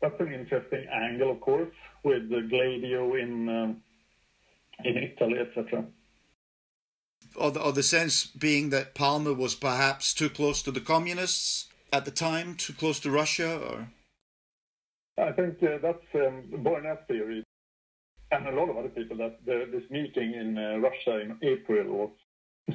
that's 0.00 0.20
an 0.20 0.32
interesting 0.32 0.86
angle, 0.92 1.30
of 1.30 1.40
course, 1.40 1.74
with 2.02 2.28
the 2.28 2.42
Gladio 2.42 3.14
in 3.14 3.48
um, 3.48 3.82
in 4.84 4.96
Italy, 4.98 5.38
etc. 5.38 5.84
Or 7.36 7.50
the, 7.50 7.60
or 7.60 7.72
the 7.72 7.82
sense 7.82 8.26
being 8.26 8.70
that 8.70 8.94
Palme 8.94 9.36
was 9.36 9.54
perhaps 9.54 10.14
too 10.14 10.28
close 10.28 10.62
to 10.62 10.70
the 10.70 10.80
communists 10.80 11.68
at 11.92 12.04
the 12.04 12.10
time, 12.10 12.54
too 12.54 12.72
close 12.72 13.00
to 13.00 13.10
Russia, 13.10 13.58
or? 13.58 13.88
I 15.16 15.32
think 15.32 15.62
uh, 15.62 15.78
that's 15.80 16.04
um, 16.14 16.42
Bornet's 16.62 17.06
theory, 17.06 17.44
and 18.32 18.46
a 18.48 18.50
lot 18.50 18.68
of 18.68 18.76
other 18.76 18.88
people 18.88 19.16
that 19.18 19.44
the, 19.46 19.68
this 19.70 19.88
meeting 19.90 20.34
in 20.34 20.58
uh, 20.58 20.78
Russia 20.78 21.20
in 21.20 21.38
April 21.42 21.86
was 21.86 22.10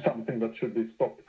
something 0.04 0.38
that 0.40 0.56
should 0.58 0.74
be 0.74 0.88
stopped. 0.94 1.22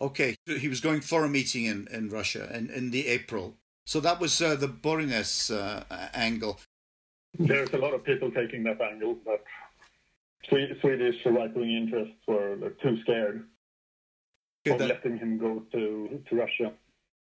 Okay, 0.00 0.36
he 0.46 0.68
was 0.68 0.80
going 0.80 1.00
for 1.00 1.24
a 1.24 1.28
meeting 1.28 1.64
in, 1.64 1.88
in 1.90 2.08
Russia 2.08 2.48
in, 2.56 2.70
in 2.70 2.90
the 2.90 3.08
April. 3.08 3.56
So 3.84 4.00
that 4.00 4.20
was 4.20 4.40
uh, 4.40 4.54
the 4.54 4.68
Bornes 4.68 5.50
uh, 5.50 5.84
angle. 6.14 6.60
There's 7.38 7.72
a 7.72 7.78
lot 7.78 7.94
of 7.94 8.04
people 8.04 8.30
taking 8.30 8.62
that 8.64 8.80
angle, 8.80 9.16
but 9.24 9.42
Swedish 10.48 11.16
right-wing 11.26 11.72
interests 11.72 12.16
were 12.26 12.74
too 12.82 13.00
scared 13.02 13.44
of 14.66 14.78
that... 14.78 14.88
letting 14.88 15.18
him 15.18 15.38
go 15.38 15.62
to, 15.72 16.22
to 16.28 16.36
Russia. 16.36 16.72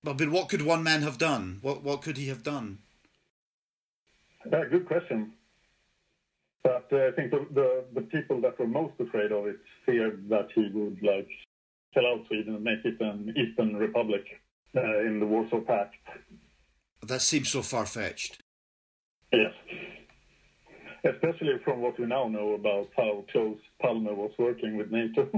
But, 0.04 0.18
but 0.18 0.30
what 0.30 0.50
could 0.50 0.62
one 0.62 0.84
man 0.84 1.02
have 1.02 1.18
done? 1.18 1.60
What 1.62 1.84
what 1.84 2.02
could 2.02 2.18
he 2.18 2.28
have 2.28 2.44
done? 2.44 2.80
Uh, 4.46 4.66
good 4.66 4.86
question. 4.86 5.34
But 6.64 6.88
uh, 6.94 7.08
I 7.08 7.12
think 7.12 7.32
the, 7.32 7.46
the, 7.54 7.84
the 7.94 8.02
people 8.02 8.40
that 8.42 8.58
were 8.58 8.68
most 8.68 8.94
afraid 9.00 9.32
of 9.32 9.48
it 9.48 9.58
feared 9.86 10.30
that 10.30 10.48
he 10.56 10.70
would 10.74 10.98
like 11.04 11.28
sell 11.94 12.08
out 12.08 12.26
Sweden 12.28 12.56
and 12.56 12.64
make 12.64 12.84
it 12.86 13.00
an 13.02 13.34
Eastern 13.38 13.76
Republic 13.76 14.26
uh, 14.76 15.00
in 15.00 15.20
the 15.20 15.26
Warsaw 15.26 15.60
Pact. 15.62 15.96
That 17.06 17.22
seems 17.22 17.50
so 17.50 17.62
far 17.62 17.86
fetched. 17.86 18.42
Yes. 19.32 19.54
Especially 21.04 21.60
from 21.66 21.82
what 21.82 22.00
we 22.00 22.06
now 22.06 22.28
know 22.30 22.54
about 22.54 22.88
how 22.96 23.26
close 23.32 23.58
Palme 23.82 24.06
was 24.06 24.32
working 24.40 24.78
with 24.78 24.90
NATO. 24.90 25.30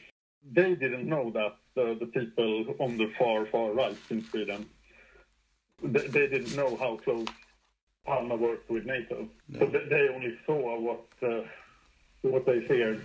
they 0.52 0.74
didn't 0.74 1.06
know 1.06 1.30
that 1.32 1.80
uh, 1.80 1.94
the 1.98 2.06
people 2.06 2.74
on 2.78 2.96
the 2.96 3.12
far, 3.18 3.44
far 3.46 3.72
right 3.72 3.96
in 4.08 4.24
Sweden, 4.24 4.66
they, 5.82 6.06
they 6.06 6.26
didn't 6.26 6.56
know 6.56 6.76
how 6.76 6.96
close 6.96 7.26
Palme 8.06 8.40
worked 8.40 8.70
with 8.70 8.84
NATO. 8.86 9.28
No. 9.48 9.60
So 9.60 9.66
they 9.66 10.08
only 10.14 10.34
saw 10.46 10.78
what, 10.80 11.06
uh, 11.22 11.42
what 12.22 12.46
they 12.46 12.60
feared. 12.66 13.00